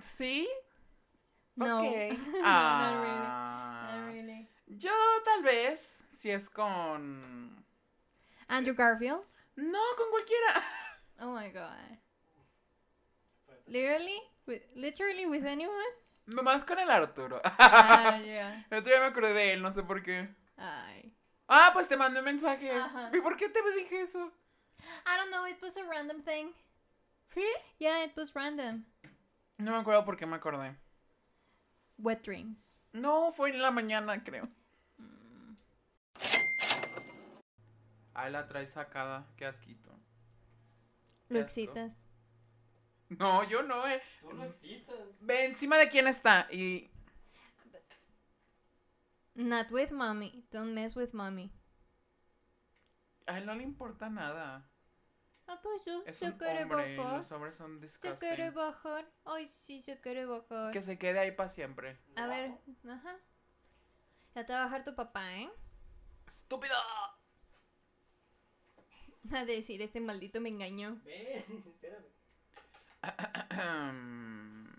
[0.00, 0.46] ¿Sí?
[1.56, 1.78] No.
[1.78, 1.82] Ok.
[1.82, 3.22] Not really.
[3.24, 3.88] Ah.
[3.92, 4.48] Not really.
[4.66, 4.92] Yo
[5.24, 7.64] tal vez, si es con...
[8.48, 9.22] Andrew Garfield.
[9.56, 10.62] No, con cualquiera.
[11.20, 11.98] Oh my god.
[13.68, 14.18] Literally?
[14.44, 15.92] With, literally with anyone?
[16.26, 17.40] Nomás con el Arturo.
[17.60, 18.64] Ah, yeah.
[18.70, 20.26] El otro día me acordé de él, no sé por qué.
[20.56, 21.14] Ay.
[21.48, 22.72] Ah, pues te mandé un mensaje.
[22.72, 23.10] Ajá.
[23.12, 24.32] ¿Y por qué te dije eso?
[25.06, 26.54] I don't know, it was a random thing.
[27.32, 27.46] ¿Sí?
[27.78, 28.84] Yeah, it was random.
[29.56, 30.76] No me acuerdo por qué me acordé.
[31.96, 32.84] Wet dreams.
[32.92, 34.50] No, fue en la mañana, creo.
[38.12, 39.90] Ahí la traes sacada, qué asquito.
[41.30, 41.46] Lo asco.
[41.46, 42.04] excitas.
[43.08, 44.02] No, yo no, eh.
[44.20, 44.94] Tú lo excitas.
[45.20, 46.46] Ve encima de quién está.
[46.52, 46.90] Y.
[49.34, 50.44] Not with mommy.
[50.50, 51.50] Don't mess with mommy.
[53.26, 54.68] A él no le importa nada.
[55.46, 56.96] Ah, pues yo, Es se un quiere hombre.
[56.96, 57.18] bajar.
[57.18, 59.06] Los hombres son Se quiere bajar.
[59.24, 60.72] Ay, sí, se quiere bajar.
[60.72, 61.98] Que se quede ahí para siempre.
[62.16, 62.52] A ver,
[62.88, 63.16] ajá.
[64.34, 65.50] Ya te va a bajar tu papá, ¿eh?
[66.26, 66.74] ¡Estúpido!
[69.32, 71.00] A decir, este maldito me engañó.
[71.04, 72.06] Ven, espérame.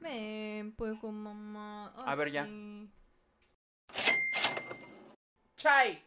[0.01, 1.93] Ven, pues con mamá.
[1.95, 2.45] A ver, ya.
[2.45, 2.89] sí.
[5.55, 6.03] ¡Chai!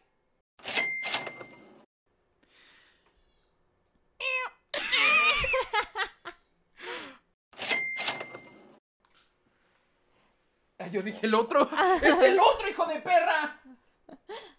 [10.87, 11.69] Ay, yo dije el otro.
[12.01, 13.59] ¡Es el otro, hijo de perra!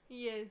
[0.08, 0.50] Yes.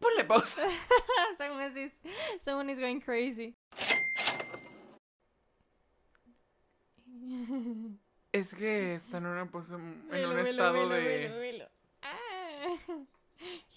[0.00, 0.66] Ponle pausa.
[1.38, 1.92] someone, is,
[2.40, 3.54] someone is going crazy.
[8.32, 11.28] Es que está en una pose- en Velo, un estado velo, de.
[11.28, 11.68] velo.
[12.02, 12.76] Ah,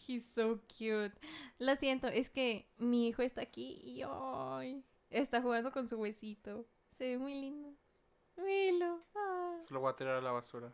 [0.07, 1.13] he's so cute.
[1.59, 6.65] Lo siento, es que mi hijo está aquí y ay, está jugando con su huesito.
[6.97, 7.73] Se ve muy lindo.
[8.37, 9.57] Ah.
[9.67, 10.71] Se lo voy a tirar a la basura.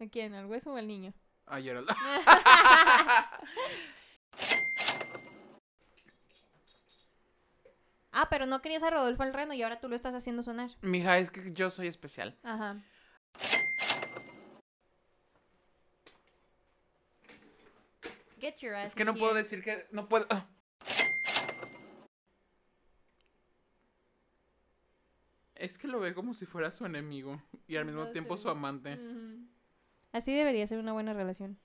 [0.00, 0.34] ¿A quién?
[0.34, 1.12] ¿Al hueso o al niño?
[1.46, 1.86] Ayer al.
[8.12, 10.70] ah, pero no querías a Rodolfo el Reno y ahora tú lo estás haciendo sonar.
[10.80, 12.36] Mija, es que yo soy especial.
[12.42, 12.82] Ajá.
[18.40, 19.86] Get your ass Es que no puedo decir que.
[19.90, 20.26] No puedo.
[25.64, 28.50] Es que lo ve como si fuera su enemigo y al mismo No tiempo su
[28.50, 28.98] amante.
[30.12, 31.58] Así debería ser una buena relación.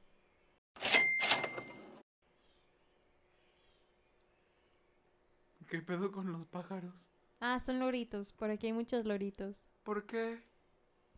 [5.68, 7.10] ¿Qué pedo con los pájaros?
[7.42, 8.32] Ah, son loritos.
[8.32, 9.68] Por aquí hay muchos loritos.
[9.84, 10.42] ¿Por qué?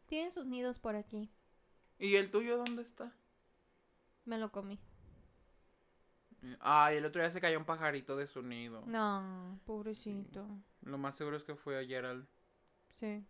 [0.08, 1.30] Tienen sus nidos por aquí.
[2.00, 3.16] ¿Y el tuyo dónde está?
[4.26, 4.80] Me lo comí.
[6.60, 8.84] Ay, el otro día se cayó un pajarito de su nido.
[8.88, 10.48] No, pobrecito.
[10.82, 12.28] Lo más seguro es que fue ayer al.
[13.00, 13.24] Sí.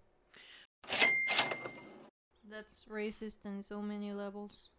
[2.50, 4.71] That's racist in so many levels.